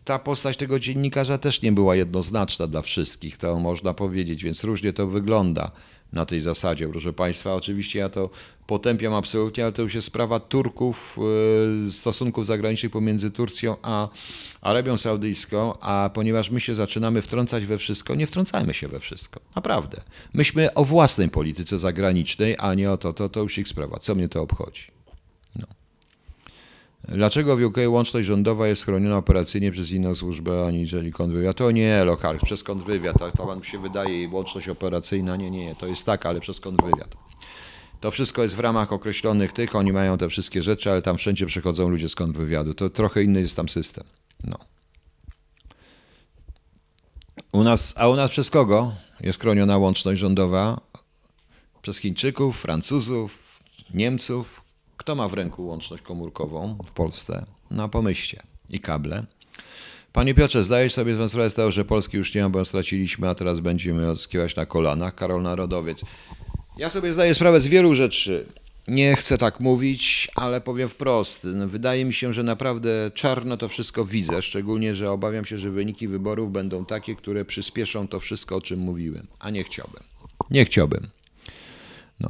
[0.05, 4.93] Ta postać tego dziennikarza też nie była jednoznaczna dla wszystkich, to można powiedzieć, więc różnie
[4.93, 5.71] to wygląda
[6.15, 6.87] na tej zasadzie.
[6.87, 8.29] Proszę Państwa, oczywiście ja to
[8.67, 11.17] potępiam absolutnie, ale to już jest sprawa Turków,
[11.87, 14.09] e, stosunków zagranicznych pomiędzy Turcją a
[14.61, 19.39] Arabią Saudyjską, a ponieważ my się zaczynamy wtrącać we wszystko, nie wtrącajmy się we wszystko.
[19.55, 20.01] Naprawdę.
[20.33, 23.99] Myśmy o własnej polityce zagranicznej, a nie o to, to, to już ich sprawa.
[23.99, 24.94] Co mnie to obchodzi?
[27.07, 31.57] Dlaczego w UK łączność rządowa jest chroniona operacyjnie przez inną służbę aniżeli kontrwywiad?
[31.57, 33.17] To nie, lokal, przez kontrwywiad.
[33.37, 37.15] To, wam się wydaje, łączność operacyjna, nie, nie, to jest tak, ale przez kontrwywiad.
[38.01, 41.45] To wszystko jest w ramach określonych tych, oni mają te wszystkie rzeczy, ale tam wszędzie
[41.45, 42.73] przychodzą ludzie z kontrwywiadu.
[42.73, 44.03] To trochę inny jest tam system.
[44.43, 44.57] No.
[47.51, 48.91] U nas, a u nas przez kogo
[49.21, 50.81] jest chroniona łączność rządowa?
[51.81, 53.59] Przez Chińczyków, Francuzów,
[53.93, 54.64] Niemców.
[54.97, 57.45] Kto ma w ręku łączność komórkową w Polsce?
[57.71, 58.43] No pomyślcie.
[58.69, 59.25] I kable.
[60.13, 63.35] Panie Piotrze, zdajesz sobie sprawę z tego, że Polski już nie ma, bo straciliśmy, a
[63.35, 65.15] teraz będziemy odskiwać na kolanach.
[65.15, 66.01] Karol Narodowiec.
[66.77, 68.45] Ja sobie zdaję sprawę z wielu rzeczy.
[68.87, 71.47] Nie chcę tak mówić, ale powiem wprost.
[71.65, 76.07] Wydaje mi się, że naprawdę czarno to wszystko widzę, szczególnie, że obawiam się, że wyniki
[76.07, 80.03] wyborów będą takie, które przyspieszą to wszystko, o czym mówiłem, a nie chciałbym.
[80.51, 81.07] Nie chciałbym.
[82.19, 82.29] No.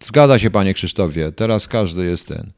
[0.00, 2.52] Zgadza się, panie Krzysztofie, teraz każdy jest ten.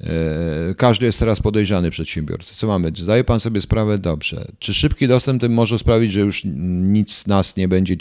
[0.00, 2.54] E, każdy jest teraz podejrzany przedsiębiorca.
[2.54, 2.92] Co mamy?
[2.96, 3.98] Zdaje pan sobie sprawę?
[3.98, 4.52] Dobrze.
[4.58, 7.96] Czy szybki dostęp tym może sprawić, że już nic nas nie będzie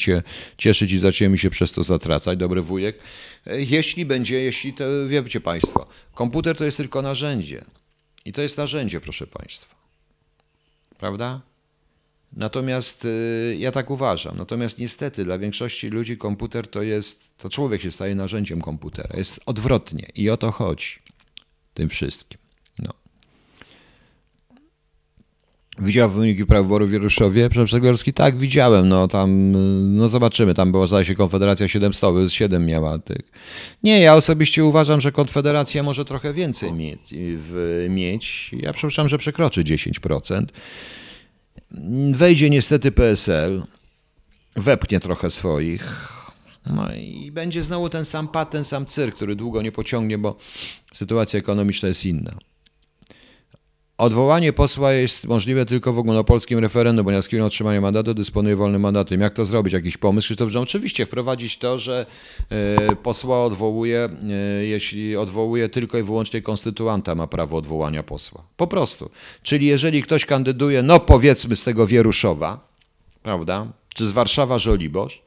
[0.58, 2.40] cieszyć i zaczniemy się przez to zatracać?
[2.40, 3.00] Dobry wujek.
[3.48, 7.66] E, jeśli będzie, jeśli to wiecie państwo, komputer to jest tylko narzędzie.
[8.26, 9.76] I to jest narzędzie, proszę państwa.
[10.98, 11.42] Prawda?
[12.36, 14.38] Natomiast e, ja tak uważam.
[14.38, 19.18] Natomiast niestety dla większości ludzi komputer to jest, to człowiek się staje narzędziem komputera.
[19.18, 21.06] Jest odwrotnie i o to chodzi
[21.74, 22.40] tym wszystkim.
[22.80, 22.94] No.
[25.80, 27.50] Widział wyniki prawyborów w Wieruszowie?
[27.66, 28.14] Przegorski?
[28.14, 28.90] Tak, widziałem.
[28.90, 29.52] No tam,
[29.98, 30.54] no zobaczymy.
[30.54, 33.32] Tam była, zdaje się, Konfederacja 7 stołów, 7 miała tych.
[33.84, 37.14] Nie, ja osobiście uważam, że Konfederacja może trochę więcej mieć.
[37.18, 38.52] W, mieć.
[38.54, 40.46] Ja przypuszczam, że przekroczy 10%.
[42.12, 43.64] Wejdzie niestety PSL,
[44.56, 46.12] wepchnie trochę swoich.
[46.66, 50.38] No i będzie znowu ten sam pat, ten sam cyrk, który długo nie pociągnie, bo
[50.94, 52.38] sytuacja ekonomiczna jest inna.
[53.98, 59.22] Odwołanie posła jest możliwe tylko w ogólnopolskim referendum, ponieważ chwilą otrzymania mandatu dysponuje wolnym mandatem.
[59.22, 59.74] Jak to zrobić?
[59.74, 60.26] Jakiś pomysł?
[60.26, 62.06] Krzysztof, że oczywiście wprowadzić to, że
[62.50, 64.10] e, posła odwołuje,
[64.60, 68.44] e, jeśli odwołuje tylko i wyłącznie konstytuanta ma prawo odwołania posła.
[68.58, 69.10] Po prostu.
[69.44, 72.68] Czyli jeżeli ktoś kandyduje, no powiedzmy z tego Wieruszowa,
[73.24, 75.22] prawda, czy z Warszawa Żoliborz,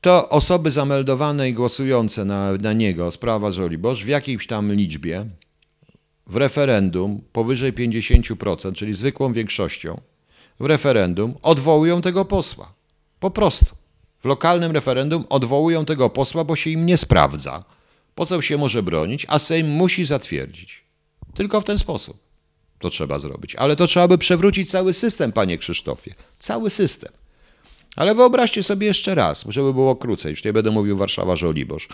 [0.00, 5.26] to osoby zameldowane i głosujące na, na niego, sprawa Żoliborz, w jakiejś tam liczbie,
[6.26, 10.00] w referendum powyżej 50%, czyli zwykłą większością,
[10.60, 12.74] w referendum odwołują tego posła.
[13.20, 13.76] Po prostu.
[14.22, 17.64] W lokalnym referendum odwołują tego posła, bo się im nie sprawdza.
[18.14, 20.84] Poseł się może bronić, a Sejm musi zatwierdzić.
[21.34, 22.18] Tylko w ten sposób
[22.78, 23.56] to trzeba zrobić.
[23.56, 26.14] Ale to trzeba by przewrócić cały system, panie Krzysztofie.
[26.38, 27.12] Cały system.
[27.96, 31.88] Ale wyobraźcie sobie jeszcze raz, żeby było krócej, już nie będę mówił Warszawa-Żoliborz.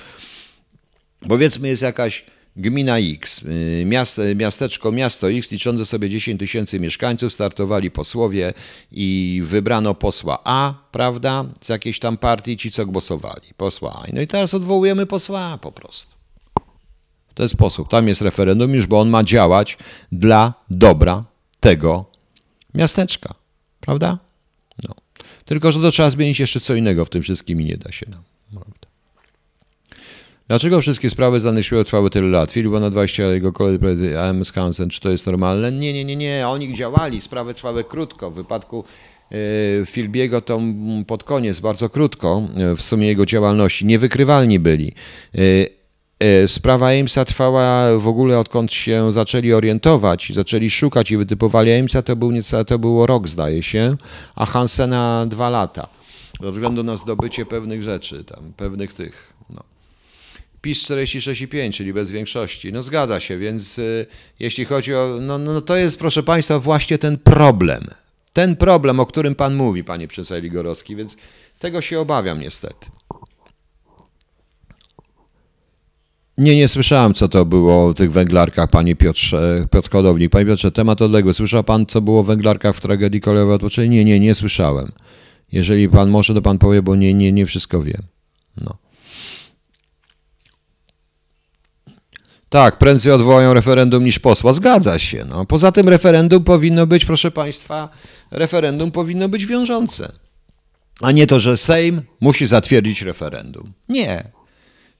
[1.29, 2.25] Powiedzmy jest jakaś
[2.57, 8.55] Gmina X, y, miasto, miasteczko, miasto X liczące sobie 10 tysięcy mieszkańców, startowali posłowie
[8.93, 14.05] i wybrano posła A, prawda, z jakiejś tam partii, ci co głosowali, posła A.
[14.13, 16.13] No i teraz odwołujemy posła A po prostu.
[17.29, 17.89] W ten sposób.
[17.89, 19.79] Tam jest referendum już, bo on ma działać
[20.13, 21.25] dla dobra
[21.61, 22.05] tego
[22.75, 23.35] miasteczka,
[23.81, 24.19] prawda?
[24.89, 24.95] No.
[25.45, 28.07] Tylko, że to trzeba zmienić jeszcze co innego w tym wszystkim i nie da się
[28.11, 28.23] nam.
[30.53, 32.53] Dlaczego wszystkie sprawy z danych siły trwały tyle lat?
[32.53, 35.73] Filip na 20, ale jego koledzy AM Skansen, czy to jest normalne?
[35.73, 36.49] Nie, nie, nie, nie.
[36.49, 38.31] Oni działali, sprawy trwały krótko.
[38.31, 38.85] W wypadku
[39.31, 40.61] e, Filbiego to
[41.07, 43.87] pod koniec, bardzo krótko e, w sumie jego działalności.
[43.87, 44.95] Niewykrywalni byli.
[46.21, 52.03] E, sprawa Aimsa trwała w ogóle odkąd się zaczęli orientować, zaczęli szukać i wytypowali Aimsa,
[52.03, 52.33] to, był
[52.67, 53.97] to było rok zdaje się,
[54.35, 55.89] a Hansena dwa lata.
[56.41, 59.32] Ze względu na zdobycie pewnych rzeczy, tam, pewnych tych.
[60.63, 60.69] No.
[60.69, 62.73] PiS 46,5, czyli bez większości.
[62.73, 64.07] No zgadza się, więc y,
[64.41, 65.19] jeśli chodzi o.
[65.21, 67.87] No, no to jest, proszę Państwa, właśnie ten problem.
[68.33, 71.17] Ten problem, o którym Pan mówi, Panie Przeceli Ligorowski, więc
[71.59, 72.87] tego się obawiam niestety.
[76.39, 80.31] Nie, nie słyszałem, co to było w tych węglarkach, panie Piotrze, Piotr Kodownik.
[80.31, 81.35] Panie Piotrze, temat odległy.
[81.35, 83.91] Słyszał pan, co było w węglarkach w tragedii kolejowej odpoczynku?
[83.91, 84.93] Nie, nie, nie słyszałem.
[85.53, 88.03] Jeżeli pan może, to pan powie, bo nie, nie, nie wszystko wiem.
[88.61, 88.77] No.
[92.53, 94.53] Tak, prędzej odwołają referendum niż posła.
[94.53, 95.25] Zgadza się.
[95.29, 95.47] No.
[95.47, 97.89] Poza tym referendum powinno być, proszę Państwa,
[98.31, 100.13] referendum powinno być wiążące.
[101.01, 103.73] A nie to, że Sejm musi zatwierdzić referendum.
[103.89, 104.31] Nie.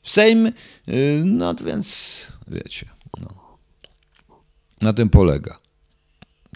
[0.03, 0.47] Sejm,
[0.89, 2.17] y, no więc
[2.49, 2.87] wiecie,
[3.21, 3.29] no.
[4.81, 5.59] na tym polega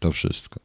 [0.00, 0.60] to wszystko.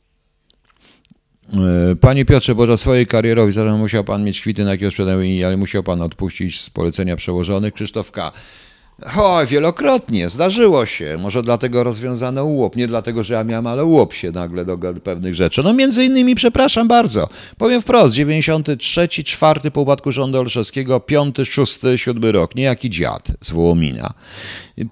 [1.91, 5.47] Y, panie Piotrze, bo za swojej karierowi zaraz musiał Pan mieć kwity na jakiego sprzedają,
[5.47, 7.73] ale musiał Pan odpuścić z polecenia przełożonych.
[7.73, 8.31] Krzysztof K.
[9.17, 11.17] O, wielokrotnie, zdarzyło się.
[11.19, 15.35] Może dlatego rozwiązano łop, nie dlatego, że ja miałem, ale łop się nagle do pewnych
[15.35, 15.63] rzeczy.
[15.63, 17.27] No między innymi, przepraszam bardzo,
[17.57, 23.51] powiem wprost, 93, 4 po upadku rządu Olszewskiego, 5, 6, 7 rok, niejaki dziad z
[23.51, 24.13] Wołomina.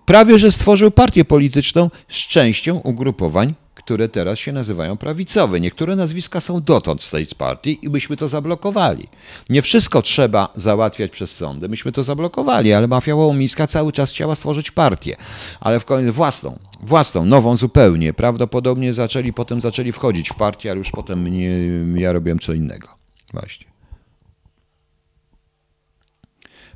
[0.06, 3.54] Prawie, że stworzył partię polityczną z częścią ugrupowań
[3.90, 5.60] które teraz się nazywają prawicowe.
[5.60, 9.08] Niektóre nazwiska są dotąd z tej partii i byśmy to zablokowali.
[9.50, 11.70] Nie wszystko trzeba załatwiać przez sądy.
[11.70, 15.16] Myśmy to zablokowali, ale mafia łomińska cały czas chciała stworzyć partię,
[15.60, 18.14] ale w końcu własną, własną, nową zupełnie.
[18.14, 21.52] Prawdopodobnie zaczęli, potem zaczęli wchodzić w partię, ale już potem nie,
[21.96, 22.88] ja robiłem co innego.
[23.34, 23.69] Właśnie.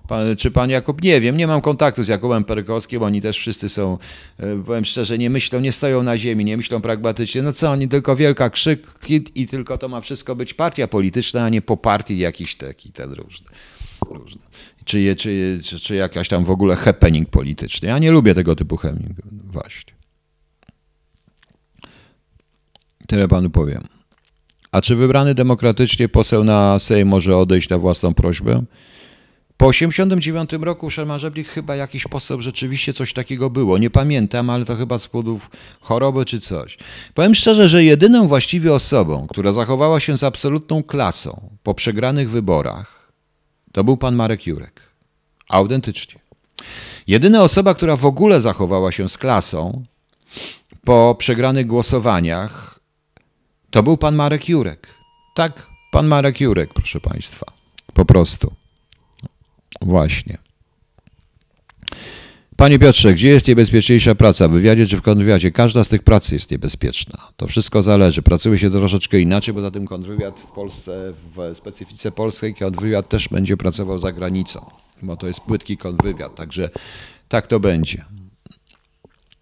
[0.07, 1.01] Pan, czy pan Jakub?
[1.01, 3.97] Nie wiem, nie mam kontaktu z Jakubem Perkowskim, oni też wszyscy są,
[4.39, 7.41] e, powiem szczerze, nie myślą, nie stoją na ziemi, nie myślą pragmatycznie.
[7.41, 8.87] No co, oni tylko wielka krzyk
[9.35, 13.11] i tylko to ma wszystko być partia polityczna, a nie po partii jakiś taki, ten
[13.11, 13.47] różny.
[14.09, 14.41] różny.
[14.85, 17.87] Czy, czy, czy, czy jakaś tam w ogóle happening polityczny.
[17.87, 19.93] Ja nie lubię tego typu happening, właśnie.
[23.07, 23.83] Tyle panu powiem.
[24.71, 28.63] A czy wybrany demokratycznie poseł na Sejm może odejść na własną prośbę?
[29.57, 33.77] Po 1989 roku Sherman Żeblik chyba jakiś poseł rzeczywiście coś takiego było.
[33.77, 35.49] Nie pamiętam, ale to chyba z powodów
[35.81, 36.77] choroby czy coś.
[37.13, 43.11] Powiem szczerze, że jedyną właściwie osobą, która zachowała się z absolutną klasą po przegranych wyborach,
[43.71, 44.81] to był pan Marek Jurek.
[45.49, 46.19] Autentycznie.
[47.07, 49.83] Jedyna osoba, która w ogóle zachowała się z klasą
[50.85, 52.79] po przegranych głosowaniach,
[53.71, 54.87] To był pan Marek Jurek.
[55.35, 57.45] Tak, pan Marek Jurek, proszę państwa.
[57.93, 58.62] Po prostu.
[59.81, 60.37] Właśnie.
[62.55, 64.47] Panie Piotrze, gdzie jest niebezpieczniejsza praca?
[64.47, 65.51] W wywiadzie czy w kontrwywiadzie?
[65.51, 67.31] Każda z tych prac jest niebezpieczna.
[67.37, 68.21] To wszystko zależy.
[68.21, 73.29] Pracuje się troszeczkę inaczej, bo za tym kontrwywiad w Polsce, w specyfice polskiej, kontrwywiad też
[73.29, 74.65] będzie pracował za granicą,
[75.01, 76.35] bo to jest płytki kontrwywiad.
[76.35, 76.69] Także
[77.27, 78.05] tak to będzie.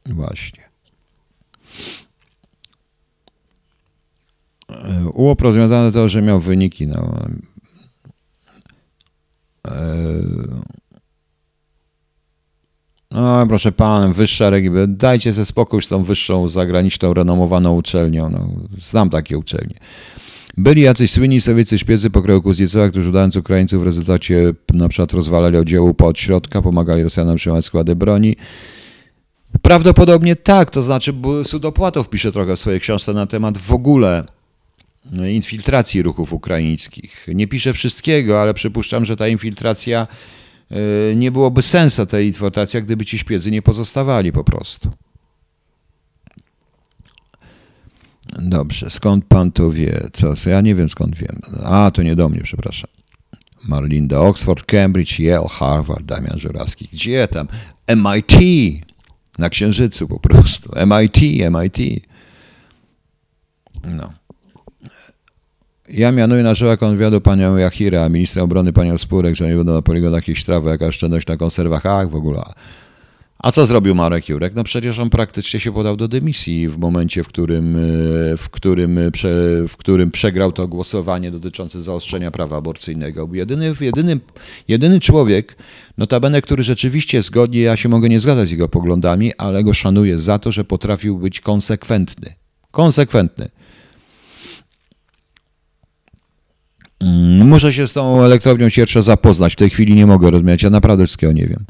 [0.05, 0.69] Właśnie.
[5.13, 6.87] UOP rozwiązane to, że miał wyniki.
[6.87, 7.25] No.
[13.11, 14.87] No, proszę pana, wyższa reguła.
[14.87, 18.29] Dajcie ze spokój z tą wyższą, zagraniczną, renomowaną uczelnią.
[18.29, 18.47] No,
[18.77, 19.75] znam takie uczelnie.
[20.57, 25.57] Byli jacyś słynni sowieccy szpiecy pokroju Kuzniecowa, którzy udając Ukraińców w rezultacie na przykład rozwalali
[25.57, 28.35] oddziału po od środka, pomagali Rosjanom trzymać składy broni.
[29.61, 34.25] Prawdopodobnie tak, to znaczy Sudopłatow pisze trochę w swojej książce na temat w ogóle
[35.29, 37.27] infiltracji ruchów ukraińskich.
[37.33, 40.07] Nie pisze wszystkiego, ale przypuszczam, że ta infiltracja
[40.71, 44.91] e, nie byłoby sensu tej infiltracji, gdyby ci szpiedzy nie pozostawali po prostu.
[48.39, 50.09] Dobrze, skąd pan to wie?
[50.13, 51.41] Co, ja nie wiem skąd wiem.
[51.63, 52.89] A, to nie do mnie, przepraszam.
[53.67, 56.89] Marlinda, Oxford, Cambridge, Yale, Harvard, Damian Żurawski.
[56.93, 57.47] Gdzie tam?
[57.87, 58.35] MIT!
[59.37, 60.71] Na Księżycu po prostu.
[60.87, 61.21] MIT,
[61.51, 62.07] MIT.
[63.83, 64.13] No.
[65.93, 69.73] Ja mianuję na człowieka konwiadu panią Jachira, a ministra obrony panią Spurek, że nie będą
[69.73, 72.41] na poligonach jakieś trawy, jaka oszczędność na konserwach, ach w ogóle.
[73.39, 74.55] A co zrobił Marek Jurek?
[74.55, 77.77] No przecież on praktycznie się podał do dymisji w momencie, w którym,
[78.37, 78.99] w którym,
[79.67, 83.29] w którym przegrał to głosowanie dotyczące zaostrzenia prawa aborcyjnego.
[83.33, 84.19] Jedyny, jedyny,
[84.67, 85.55] jedyny człowiek,
[85.97, 90.19] notabene, który rzeczywiście zgodnie, ja się mogę nie zgadzać z jego poglądami, ale go szanuję
[90.19, 92.33] za to, że potrafił być konsekwentny.
[92.71, 93.49] Konsekwentny.
[97.45, 99.53] Muszę się z tą elektrownią Ciercza zapoznać.
[99.53, 100.63] W tej chwili nie mogę rozmawiać.
[100.63, 101.65] Ja naprawdę wszystkiego nie wiem.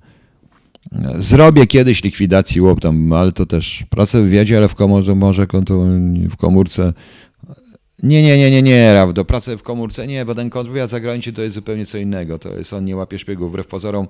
[1.20, 5.48] Zrobię kiedyś likwidacji łop tam, ale to też pracę w wywiadzie, ale w komórce, może
[6.30, 6.94] w komórce.
[8.04, 11.42] Nie, nie, nie, nie, nie, do pracy w komórce nie, bo ten kontrwywiad zagraniczny to
[11.42, 12.40] jest zupełnie co innego.
[12.40, 14.08] To jest, on nie łapie szpiegów wbrew pozorom.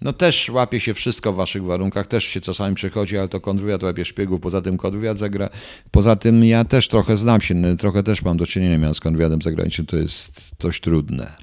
[0.00, 3.82] No też łapie się wszystko w waszych warunkach, też się czasami przychodzi, ale to kontrwywiad
[3.82, 5.48] łapie szpiegów, poza tym kontrwywiad zagra...
[5.90, 9.86] Poza tym ja też trochę znam się, trochę też mam do czynienia z kontrwywiadem zagranicznym,
[9.86, 11.36] to jest dość trudne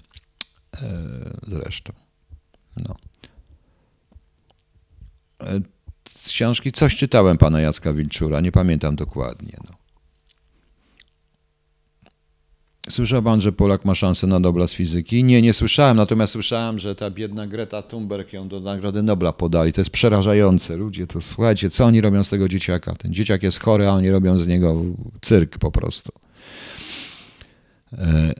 [0.73, 0.79] e,
[1.47, 1.93] zresztą.
[2.85, 2.95] No.
[5.43, 5.61] E,
[6.09, 9.57] z książki coś czytałem pana Jacka Wilczura, nie pamiętam dokładnie.
[9.69, 9.86] No.
[12.89, 15.23] Słyszał pan, że Polak ma szansę na Nobla z fizyki?
[15.23, 19.73] Nie, nie słyszałem, natomiast słyszałem, że ta biedna Greta Thunberg ją do Nagrody Nobla podali.
[19.73, 20.77] To jest przerażające.
[20.77, 22.95] Ludzie, to słuchajcie, co oni robią z tego dzieciaka?
[22.95, 24.81] Ten dzieciak jest chory, a oni robią z niego
[25.21, 26.11] cyrk po prostu.
[27.93, 28.33] E,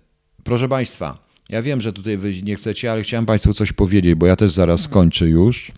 [0.44, 1.18] proszę państwa,
[1.50, 4.52] ja wiem, że tutaj wy nie chcecie, ale chciałem państwu coś powiedzieć, bo ja też
[4.52, 5.72] zaraz skończę już.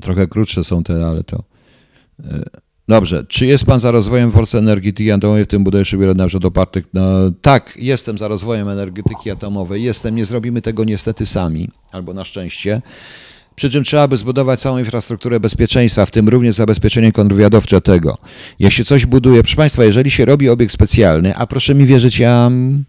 [0.00, 1.44] Trochę krótsze są te, ale to...
[2.90, 6.44] Dobrze, czy jest Pan za rozwojem Polsce energetyki atomowej, w tym budowie szybier na przykład
[6.44, 7.02] opartych no,
[7.42, 12.82] Tak, jestem za rozwojem energetyki atomowej, jestem, nie zrobimy tego niestety sami, albo na szczęście.
[13.54, 18.18] Przy czym trzeba by zbudować całą infrastrukturę bezpieczeństwa, w tym również zabezpieczenie kontrwywiadowcze tego.
[18.58, 22.46] Jeśli coś buduje, proszę Państwa, jeżeli się robi obiekt specjalny, a proszę mi wierzyć, ja
[22.46, 22.84] mm,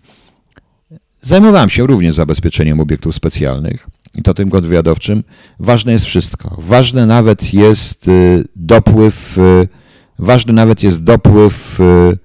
[1.22, 5.24] zajmowałem się również zabezpieczeniem obiektów specjalnych, i to tym kontrwywiadowczym,
[5.60, 6.56] ważne jest wszystko.
[6.58, 9.81] Ważne nawet jest y, dopływ y,
[10.22, 12.18] Ważny nawet jest dopływ, y,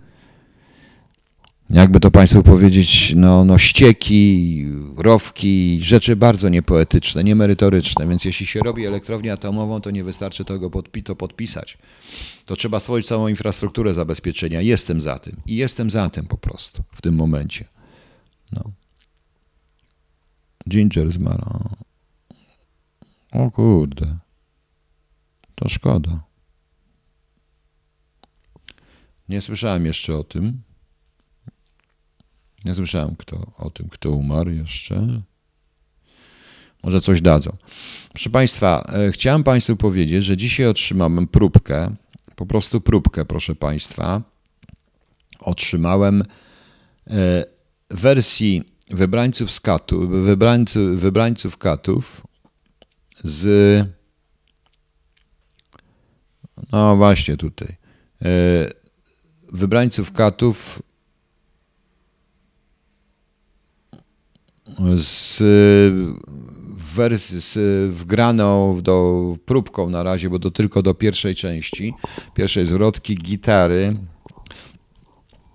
[1.71, 4.67] jakby to Państwu powiedzieć, no, no ścieki,
[4.97, 8.09] rowki, rzeczy bardzo niepoetyczne, niemerytoryczne.
[8.09, 11.79] Więc jeśli się robi elektrownię atomową, to nie wystarczy tego podpi to podpisać.
[12.45, 14.61] To trzeba stworzyć całą infrastrukturę zabezpieczenia.
[14.61, 15.37] Jestem za tym.
[15.47, 17.65] I jestem za tym po prostu w tym momencie.
[18.53, 18.63] No.
[20.69, 21.45] Ginger zmarł.
[23.33, 24.19] O kurde.
[25.55, 26.27] To szkoda.
[29.29, 30.63] Nie słyszałem jeszcze o tym.
[32.65, 35.23] Nie słyszałem kto, o tym, kto umarł jeszcze.
[36.83, 37.57] Może coś dadzą.
[38.11, 41.95] Proszę Państwa, e, chciałem Państwu powiedzieć, że dzisiaj otrzymałem próbkę,
[42.37, 44.23] po prostu próbkę, proszę Państwa.
[45.41, 46.25] Otrzymałem
[47.07, 47.45] e,
[47.91, 49.61] wersji wybrańców z
[50.09, 52.27] wybrańców, wybrańców katów
[53.25, 53.87] z
[56.73, 57.77] no właśnie tutaj
[58.23, 58.29] e,
[59.53, 60.83] wybrańców katów
[64.99, 65.43] z
[66.95, 67.59] wersji z
[67.95, 71.95] wgraną do próbką na razie, bo to tylko do pierwszej części,
[72.35, 73.97] pierwszej zwrotki, gitary.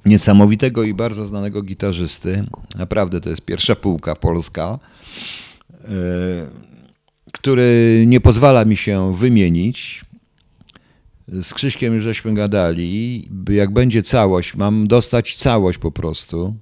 [0.05, 2.45] niesamowitego i bardzo znanego gitarzysty.
[2.75, 4.79] Naprawdę to jest pierwsza półka polska,
[5.71, 5.87] e,
[7.33, 10.01] który nie pozwala mi się wymienić.
[11.31, 13.29] Z Krzyśkiem już żeśmy gadali.
[13.49, 16.55] Jak będzie całość, mam dostać całość po prostu.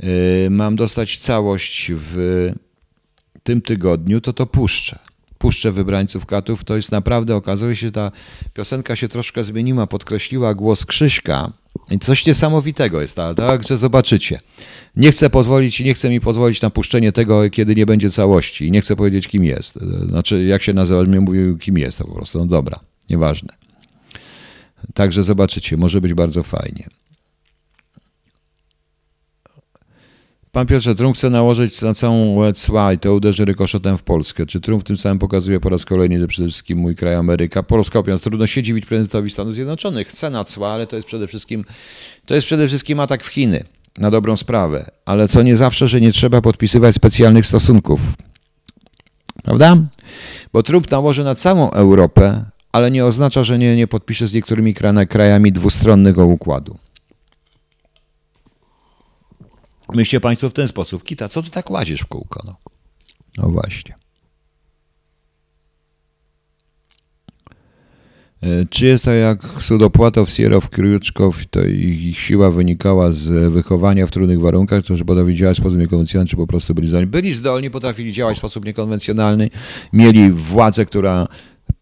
[0.00, 2.16] E, mam dostać całość w
[3.42, 4.98] tym tygodniu, to to puszczę.
[5.38, 6.64] Puszczę wybrańców katów.
[6.64, 8.12] To jest naprawdę, okazuje się, ta
[8.54, 11.52] piosenka się troszkę zmieniła, podkreśliła głos Krzyśka.
[11.90, 14.40] I coś niesamowitego jest, tak, że zobaczycie.
[14.96, 18.66] Nie chcę pozwolić, nie chcę mi pozwolić na puszczenie tego, kiedy nie będzie całości.
[18.66, 19.74] I nie chcę powiedzieć, kim jest.
[20.08, 22.38] Znaczy, jak się nazywa, mnie mówił, kim jest to po prostu.
[22.38, 23.54] No dobra, nieważne.
[24.94, 26.88] Także zobaczycie, może być bardzo fajnie.
[30.52, 34.46] Pan Piotrze, Trump chce nałożyć na całą cła i to uderzy rykoszetem w Polskę.
[34.46, 37.62] Czy Trump tym samym pokazuje po raz kolejny, że przede wszystkim mój kraj Ameryka?
[37.62, 40.08] Polska opiąc, trudno się dziwić prezydentowi Stanów Zjednoczonych.
[40.08, 41.64] Chce na cła, ale to jest przede wszystkim,
[42.26, 43.64] to jest przede wszystkim atak w Chiny.
[43.98, 44.90] Na dobrą sprawę.
[45.04, 48.00] Ale co nie zawsze, że nie trzeba podpisywać specjalnych stosunków.
[49.42, 49.76] Prawda?
[50.52, 54.74] Bo Trump nałoży na całą Europę, ale nie oznacza, że nie, nie podpisze z niektórymi
[55.08, 56.76] krajami dwustronnego układu.
[59.94, 61.04] Myślcie Państwo w ten sposób.
[61.04, 62.42] Kita, co ty tak łazisz w kółko?
[62.44, 62.56] No,
[63.38, 63.94] no właśnie.
[68.42, 74.10] E, czy jest to jak Sudopłatow, Sierow, Kruczkow, to ich siła wynikała z wychowania w
[74.10, 77.06] trudnych warunkach, to że potrafili działać w sposób niekonwencjonalny, czy po prostu byli zdolni?
[77.06, 79.50] Byli zdolni, potrafili działać w sposób niekonwencjonalny,
[79.92, 81.28] mieli władzę, która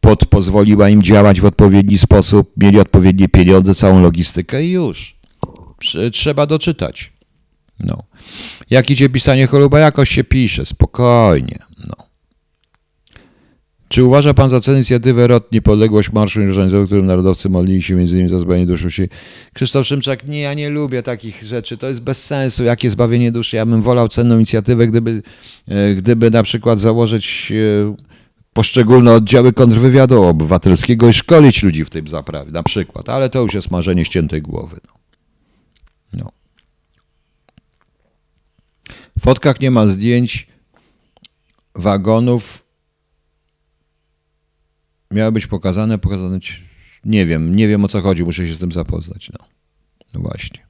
[0.00, 5.16] pod, pozwoliła im działać w odpowiedni sposób, mieli odpowiednie pieniądze, całą logistykę i już.
[6.12, 7.15] Trzeba doczytać.
[7.80, 8.02] No.
[8.70, 11.58] Jak idzie pisanie choluba, jakoś się pisze, spokojnie.
[11.88, 12.06] No.
[13.88, 18.14] Czy uważa pan za cenę inicjatywę ROT Niepodległość Marszu Niezależności, którym narodowcy modlili się między
[18.14, 19.08] innymi za zbawienie duszy wsi?
[19.54, 23.56] Krzysztof Szymczak, nie, ja nie lubię takich rzeczy, to jest bez sensu, jakie zbawienie duszy.
[23.56, 25.22] Ja bym wolał cenną inicjatywę, gdyby,
[25.68, 27.94] e, gdyby na przykład założyć e,
[28.52, 33.54] poszczególne oddziały kontrwywiadu obywatelskiego i szkolić ludzi w tym zaprawie, na przykład, ale to już
[33.54, 34.76] jest marzenie ściętej głowy.
[34.86, 34.95] No.
[39.18, 40.48] W fotkach nie ma zdjęć
[41.74, 42.66] wagonów.
[45.10, 46.38] Miały być pokazane, pokazane.
[47.04, 49.30] Nie wiem, nie wiem o co chodzi, muszę się z tym zapoznać.
[49.30, 49.46] No,
[50.14, 50.66] no właśnie.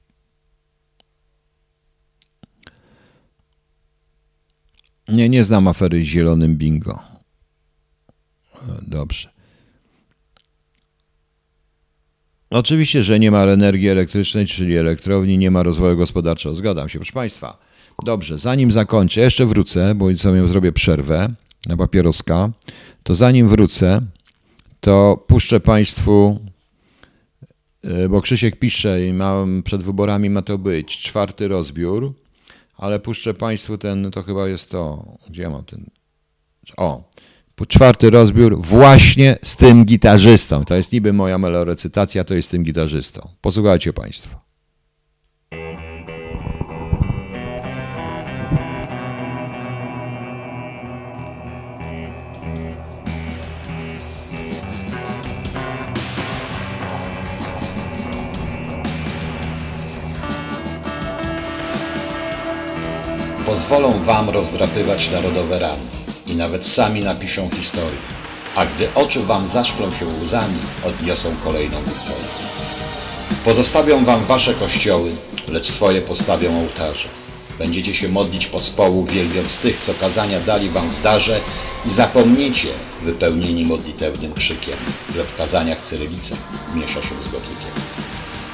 [5.07, 6.99] Nie, nie znam afery z zielonym bingo.
[8.81, 9.29] Dobrze.
[12.49, 16.55] Oczywiście, że nie ma energii elektrycznej, czyli elektrowni, nie ma rozwoju gospodarczego.
[16.55, 17.66] Zgadzam się, proszę Państwa.
[18.03, 21.33] Dobrze, zanim zakończę, jeszcze wrócę, bo sobie zrobię przerwę
[21.65, 22.49] na papieroska,
[23.03, 24.01] to zanim wrócę,
[24.79, 26.39] to puszczę Państwu,
[27.83, 32.13] e, bo Krzysiek pisze i mam, przed wyborami ma to być czwarty rozbiór,
[32.77, 35.85] ale puszczę Państwu ten, to chyba jest to, gdzie mam ten,
[36.77, 37.03] o,
[37.67, 40.65] czwarty rozbiór właśnie z tym gitarzystą.
[40.65, 43.29] To jest niby moja melorecytacja, to jest z tym gitarzystą.
[43.41, 44.47] Posłuchajcie Państwo.
[63.47, 65.83] Pozwolą wam rozdrapywać narodowe rany
[66.25, 67.99] i nawet sami napiszą historię.
[68.55, 72.27] A gdy oczy wam zaszklą się łzami, odniosą kolejną wiktorię.
[73.45, 75.11] Pozostawią wam wasze kościoły,
[75.47, 77.09] lecz swoje postawią ołtarze.
[77.59, 81.39] Będziecie się modlić pospołu, wielbiąc tych, co kazania dali wam w darze
[81.85, 82.69] i zapomnicie,
[83.03, 84.77] wypełnieni modlitewnym krzykiem,
[85.15, 86.35] że w kazaniach cyrylica
[86.75, 87.71] miesza się z gotykiem.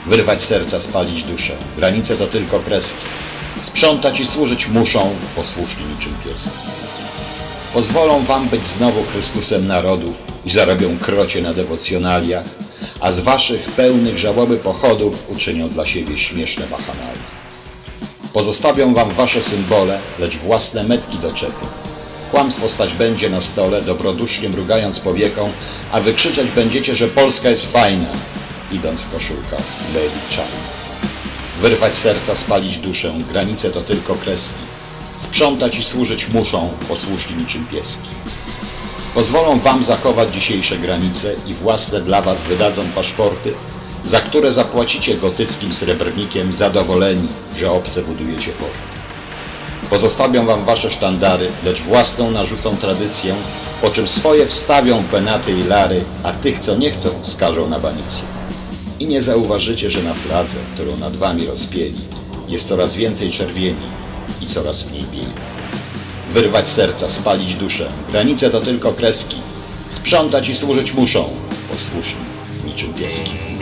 [0.05, 3.05] Wyrwać serca, spalić duszę, granice to tylko kreski,
[3.63, 6.49] Sprzątać i służyć muszą, posłuszni niczym pies.
[7.73, 12.45] Pozwolą wam być znowu Chrystusem narodów i zarobią krocie na dewocjonaliach,
[13.01, 17.23] a z waszych pełnych żałoby pochodów uczynią dla siebie śmieszne bachanalia.
[18.33, 21.67] Pozostawią wam wasze symbole, lecz własne metki doczepią.
[22.31, 25.49] Kłamstwo stać będzie na stole, dobrodusznie mrugając powieką,
[25.91, 28.09] a wykrzyczeć będziecie, że Polska jest fajna,
[28.71, 30.82] idąc w koszulkach Lady China.
[31.61, 34.59] Wyrwać serca, spalić duszę, granice to tylko kreski.
[35.17, 38.09] Sprzątać i służyć muszą, posłuszni niczym pieski.
[39.13, 43.53] Pozwolą wam zachować dzisiejsze granice i własne dla was wydadzą paszporty,
[44.05, 47.27] za które zapłacicie gotyckim srebrnikiem zadowoleni,
[47.57, 48.77] że obce budujecie porty.
[49.89, 53.35] Pozostawią wam wasze sztandary, lecz własną narzucą tradycję,
[53.81, 58.32] po czym swoje wstawią penaty i lary, a tych, co nie chcą, skażą na banicję.
[58.99, 61.99] I nie zauważycie, że na fladze, którą nad wami rozpieli,
[62.49, 63.81] jest coraz więcej czerwieni
[64.41, 65.33] i coraz mniej bieli.
[66.29, 69.37] Wyrwać serca, spalić duszę, granice to tylko kreski,
[69.89, 71.29] sprzątać i służyć muszą,
[71.71, 72.21] posłuszni
[72.65, 73.52] niczym pieski.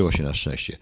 [0.00, 0.78] Skończyło się na szczęście.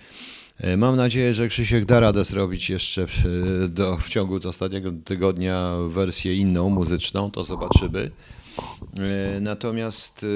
[0.58, 5.72] E, Mam nadzieję, że Krzysiek da radę zrobić jeszcze e, do, w ciągu ostatniego tygodnia
[5.88, 8.10] wersję inną, muzyczną, to zobaczymy.
[8.96, 10.26] E, Natomiast,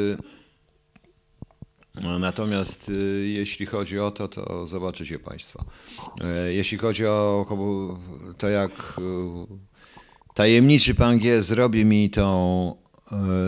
[2.04, 2.90] e, natomiast
[3.24, 5.64] jeśli chodzi o to, to zobaczycie Państwo.
[6.48, 7.46] Jeśli chodzi o
[8.38, 9.00] to, jak
[10.34, 12.76] tajemniczy pan G zrobi mi tą,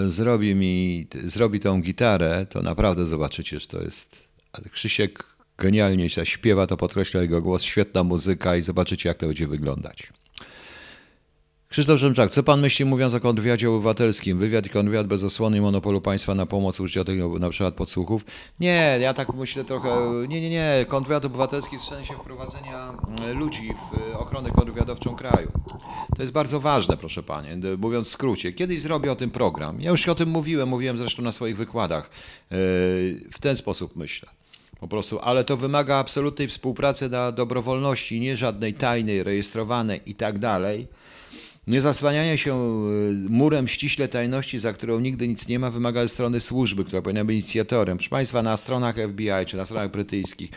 [0.08, 4.33] zrobi mi, zrobi tą gitarę, to naprawdę zobaczycie, że to jest
[4.70, 5.24] Krzysiek
[5.58, 10.12] genialnie się śpiewa, to podkreśla jego głos, świetna muzyka i zobaczycie, jak to będzie wyglądać.
[11.74, 14.38] Krzysztof Szymczak, co pan myśli mówiąc o kontrwywiadzie obywatelskim?
[14.38, 17.04] Wywiad i kontrwywiad bez osłony i monopolu państwa na pomoc użycia
[17.40, 18.24] na przykład podsłuchów?
[18.60, 19.88] Nie, ja tak myślę trochę,
[20.28, 22.92] nie, nie, nie, kontrwywiad obywatelski w sensie wprowadzenia
[23.22, 25.52] e, ludzi w e, ochronę kontrwywiadowczą kraju.
[26.16, 28.52] To jest bardzo ważne, proszę panie, mówiąc w skrócie.
[28.52, 29.80] Kiedyś zrobię o tym program.
[29.80, 32.04] Ja już o tym mówiłem, mówiłem zresztą na swoich wykładach.
[32.04, 32.56] E,
[33.32, 34.28] W ten sposób myślę.
[34.80, 40.38] Po prostu, ale to wymaga absolutnej współpracy na dobrowolności, nie żadnej tajnej, rejestrowanej i tak
[40.38, 40.86] dalej.
[41.66, 46.40] Nie zasłanianie się y, murem ściśle tajności, za którą nigdy nic nie ma, wymaga strony
[46.40, 47.96] służby, która powinna być inicjatorem.
[47.98, 50.50] Proszę Państwa, na stronach FBI czy na stronach brytyjskich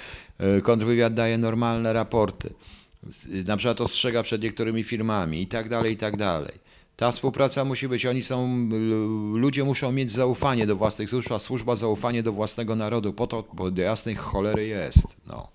[0.57, 2.53] y, kontrwywiad daje normalne raporty.
[3.29, 6.66] Y, Na przykład ostrzega przed niektórymi firmami i tak dalej, i tak dalej.
[6.97, 8.69] Ta współpraca musi być, oni są,
[9.33, 13.43] ludzie muszą mieć zaufanie do własnych służb, a służba zaufanie do własnego narodu, po to,
[13.53, 15.07] bo do jasnej cholery jest.
[15.27, 15.47] No.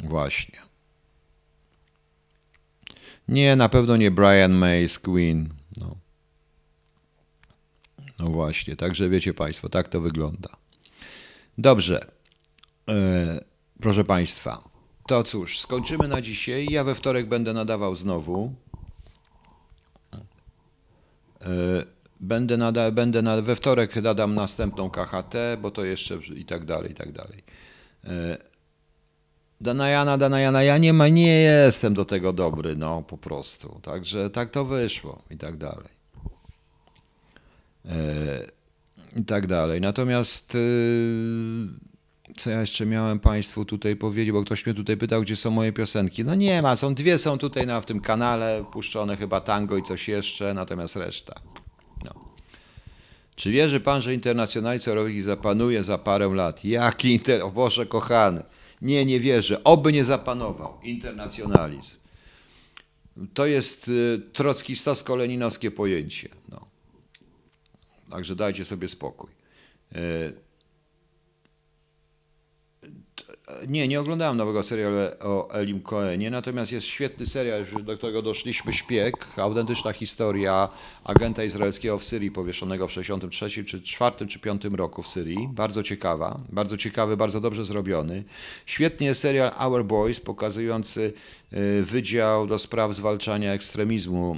[0.00, 0.58] Właśnie.
[3.28, 5.48] Nie, na pewno nie Brian May Queen.
[5.80, 5.96] No.
[8.18, 10.48] no właśnie, także wiecie Państwo, tak to wygląda.
[11.58, 12.00] Dobrze.
[12.90, 13.44] E,
[13.80, 14.68] proszę Państwa,
[15.06, 16.66] to cóż, skończymy na dzisiaj.
[16.70, 18.63] Ja we wtorek będę nadawał znowu.
[21.44, 26.64] E, Będę, nada, będę na, we wtorek nadam następną KHT, bo to jeszcze i tak
[26.64, 27.42] dalej, i tak dalej.
[28.04, 28.36] E,
[29.60, 33.80] Danajana, Danajana, ja nie, ma, nie jestem do tego dobry, no po prostu.
[33.82, 35.88] Także tak to wyszło i tak dalej.
[37.84, 38.46] E,
[39.16, 39.80] I tak dalej.
[39.80, 40.58] Natomiast y,
[42.36, 45.72] co ja jeszcze miałem Państwu tutaj powiedzieć, bo ktoś mnie tutaj pytał, gdzie są moje
[45.72, 46.24] piosenki.
[46.24, 49.82] No nie ma, są dwie są tutaj na, w tym kanale, puszczone chyba tango i
[49.82, 51.40] coś jeszcze, natomiast reszta.
[52.04, 52.14] No.
[53.36, 56.64] Czy wierzy Pan, że internacjonalizm Europejski zapanuje za parę lat?
[56.64, 57.42] Jaki inter...
[57.42, 58.42] O Boże kochany.
[58.82, 59.64] Nie, nie wierzę.
[59.64, 61.96] Oby nie zapanował internacjonalizm.
[63.34, 66.28] To jest y, trockistowsko-leninowskie pojęcie.
[66.48, 66.66] No.
[68.10, 69.30] Także dajcie sobie spokój.
[73.68, 78.72] Nie, nie oglądałem nowego serialu o Elim Cohenie, natomiast jest świetny serial, do którego doszliśmy,
[78.72, 80.68] Szpieg, autentyczna historia
[81.04, 85.48] agenta izraelskiego w Syrii powieszonego w 63 czy 4 czy 5 roku w Syrii.
[85.52, 88.24] Bardzo ciekawa, bardzo ciekawy, bardzo dobrze zrobiony.
[88.66, 91.12] Świetny jest serial Our Boys, pokazujący
[91.52, 94.36] y, Wydział do Spraw Zwalczania Ekstremizmu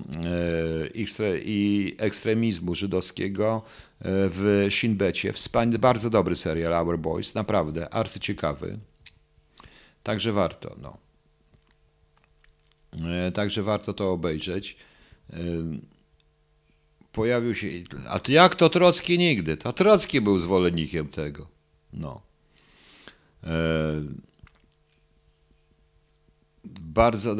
[0.94, 5.32] ekstre- i ekstremizmu żydowskiego y, w Shinbecie.
[5.32, 8.78] Wspaniały, bardzo dobry serial Our Boys, naprawdę, arcyciekawy.
[10.06, 10.98] Także warto, no.
[13.08, 14.76] E, Także warto to obejrzeć.
[15.32, 15.86] Ym,
[17.12, 17.68] Pojawił się.
[18.08, 19.56] A jak to Trocki nigdy?
[19.56, 21.48] To Trocki był zwolennikiem tego.
[21.92, 22.22] No.
[23.44, 23.50] E,
[26.80, 27.36] bardzo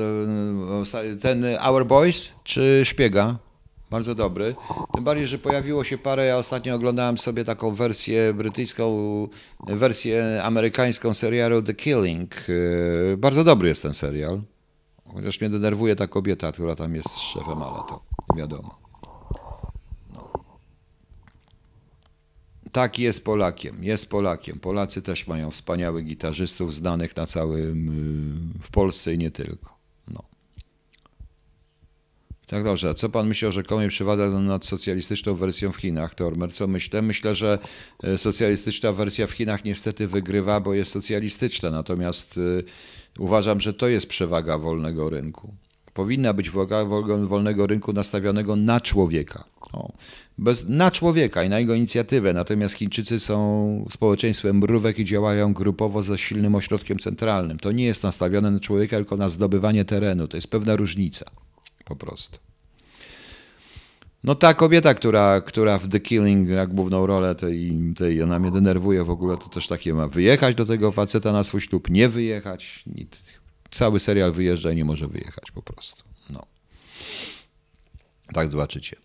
[1.20, 3.38] ten Our Boys czy Szpiega?
[3.90, 4.54] Bardzo dobry.
[4.94, 6.24] Tym bardziej, że pojawiło się parę.
[6.26, 8.98] Ja ostatnio oglądałem sobie taką wersję brytyjską,
[9.66, 12.34] wersję amerykańską serialu The Killing.
[13.14, 14.40] E, Bardzo dobry jest ten serial.
[15.14, 18.02] Chociaż mnie denerwuje ta kobieta, która tam jest szefem, ale to
[18.36, 18.78] wiadomo.
[20.14, 20.30] No.
[22.72, 24.58] Tak, jest Polakiem, jest Polakiem.
[24.60, 27.88] Polacy też mają wspaniałych gitarzystów znanych na całym,
[28.58, 29.76] y, w Polsce i nie tylko.
[32.47, 36.52] Tak dobrze, a co pan myśli o rzekomej przewadze nad socjalistyczną wersją w Chinach, Tormer?
[36.52, 37.02] Co myślę?
[37.02, 37.59] Myślę, że
[38.02, 42.64] e, socjalistyczna wersja w Chinach niestety wygrywa, bo jest socjalistyczna, natomiast y,
[43.18, 45.55] uważam, że to jest przewaga wolnego rynku.
[45.94, 49.44] Powinna być waga wol- wolnego rynku nastawionego na człowieka.
[49.73, 49.93] O,
[50.39, 52.32] bez, na człowieka i na jego inicjatywę.
[52.32, 57.59] Natomiast Chińczycy są społeczeństwem mrówek i działają grupowo ze silnym ośrodkiem centralnym.
[57.59, 60.28] To nie jest nastawione na człowieka, tylko na zdobywanie terenu.
[60.28, 61.31] To jest pewna różnica.
[61.86, 62.38] Po prostu.
[64.24, 68.50] No ta kobieta, która, która w The Killing jak główną rolę tej, tej, ona mnie
[68.50, 72.08] denerwuje w ogóle, to też takie ma wyjechać do tego faceta na swój ślub, nie
[72.08, 72.84] wyjechać.
[73.70, 76.02] Cały serial wyjeżdża i nie może wyjechać po prostu.
[76.30, 76.46] No.
[78.32, 78.96] Tak zobaczycie.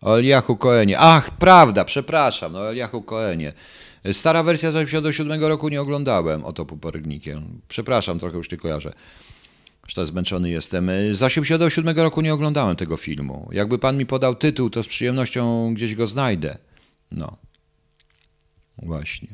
[0.00, 0.98] O Eliahu Koenie.
[0.98, 3.52] Ach, prawda, przepraszam, no Eliahu Koenie.
[4.12, 7.60] Stara wersja z 87 roku nie oglądałem, oto popernikiem.
[7.68, 8.92] Przepraszam, trochę już nie kojarzę.
[9.84, 10.90] Zresztą zmęczony jestem.
[11.12, 13.48] Z 87 roku nie oglądałem tego filmu.
[13.52, 16.58] Jakby pan mi podał tytuł, to z przyjemnością gdzieś go znajdę.
[17.12, 17.36] No.
[18.78, 19.28] Właśnie.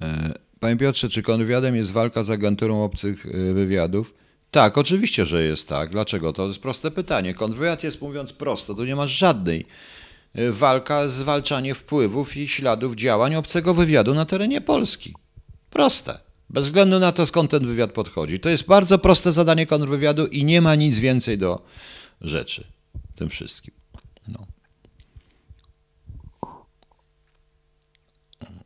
[0.00, 4.14] E, Panie Piotrze, czy kontrwywiadem jest walka z agenturą obcych e, wywiadów?
[4.50, 5.90] Tak, oczywiście, że jest tak.
[5.90, 6.32] Dlaczego?
[6.32, 7.34] To jest proste pytanie.
[7.34, 9.66] Kontrwywiad jest, mówiąc prosto, tu nie ma żadnej
[10.34, 15.14] e, walka, zwalczanie wpływów i śladów działań obcego wywiadu na terenie Polski.
[15.72, 16.18] Proste.
[16.50, 18.40] Bez względu na to, skąd ten wywiad podchodzi.
[18.40, 21.62] To jest bardzo proste zadanie kontrwywiadu i nie ma nic więcej do
[22.20, 22.64] rzeczy.
[23.16, 23.74] Tym wszystkim.
[24.28, 24.46] No.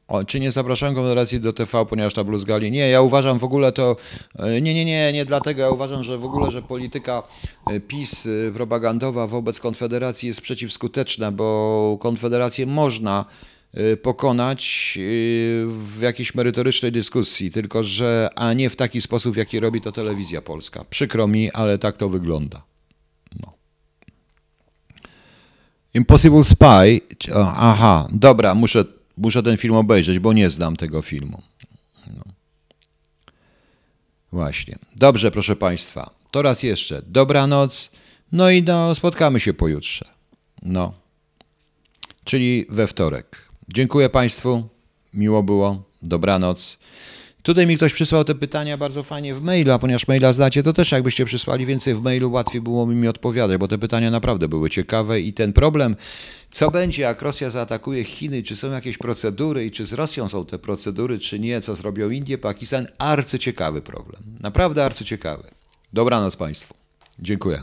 [0.09, 2.71] O, czy nie zapraszam Konfederacji do TV, ponieważ ta bluzgali?
[2.71, 3.97] Nie, ja uważam w ogóle to.
[4.39, 5.63] e, Nie, nie, nie, nie dlatego.
[5.63, 7.23] Ja uważam, że w ogóle, że polityka
[7.71, 13.25] e, PiS e, propagandowa wobec Konfederacji jest przeciwskuteczna, bo Konfederację można
[14.03, 15.01] pokonać e,
[15.67, 19.93] w jakiejś merytorycznej dyskusji, tylko że, a nie w taki sposób, w jaki robi to
[19.93, 20.85] telewizja polska.
[20.85, 22.63] Przykro mi, ale tak to wygląda.
[23.41, 23.53] No.
[25.95, 27.01] Impossible Spy.
[27.57, 28.85] Aha, dobra, muszę,
[29.17, 31.43] muszę ten film obejrzeć, bo nie znam tego filmu.
[32.07, 32.23] No.
[34.33, 34.79] Właśnie.
[34.97, 36.11] Dobrze, proszę Państwa.
[36.31, 37.03] To raz jeszcze.
[37.07, 37.91] Dobranoc.
[38.33, 40.05] No i no, spotkamy się pojutrze.
[40.63, 40.95] No.
[42.25, 43.46] Czyli we wtorek.
[43.69, 44.69] Dziękuję Państwu.
[45.15, 45.83] Miło było.
[46.03, 46.79] Dobranoc.
[47.43, 50.73] Tutaj mi ktoś przysłał te pytania bardzo fajnie w mailu, a ponieważ maila znacie, to
[50.73, 54.71] też jakbyście przysłali więcej w mailu, łatwiej było mi odpowiadać, bo te pytania naprawdę były
[54.71, 55.97] ciekawe i ten problem,
[56.51, 60.47] co będzie, jak Rosja zaatakuje Chiny, czy są jakieś procedury i czy z Rosją są
[60.47, 64.23] te procedury, czy nie, co zrobią Indie, Pakistan, arcyciekawy problem.
[64.41, 65.51] Naprawdę arcyciekawy.
[65.93, 66.75] Dobranoc Państwu.
[67.19, 67.63] Dziękuję.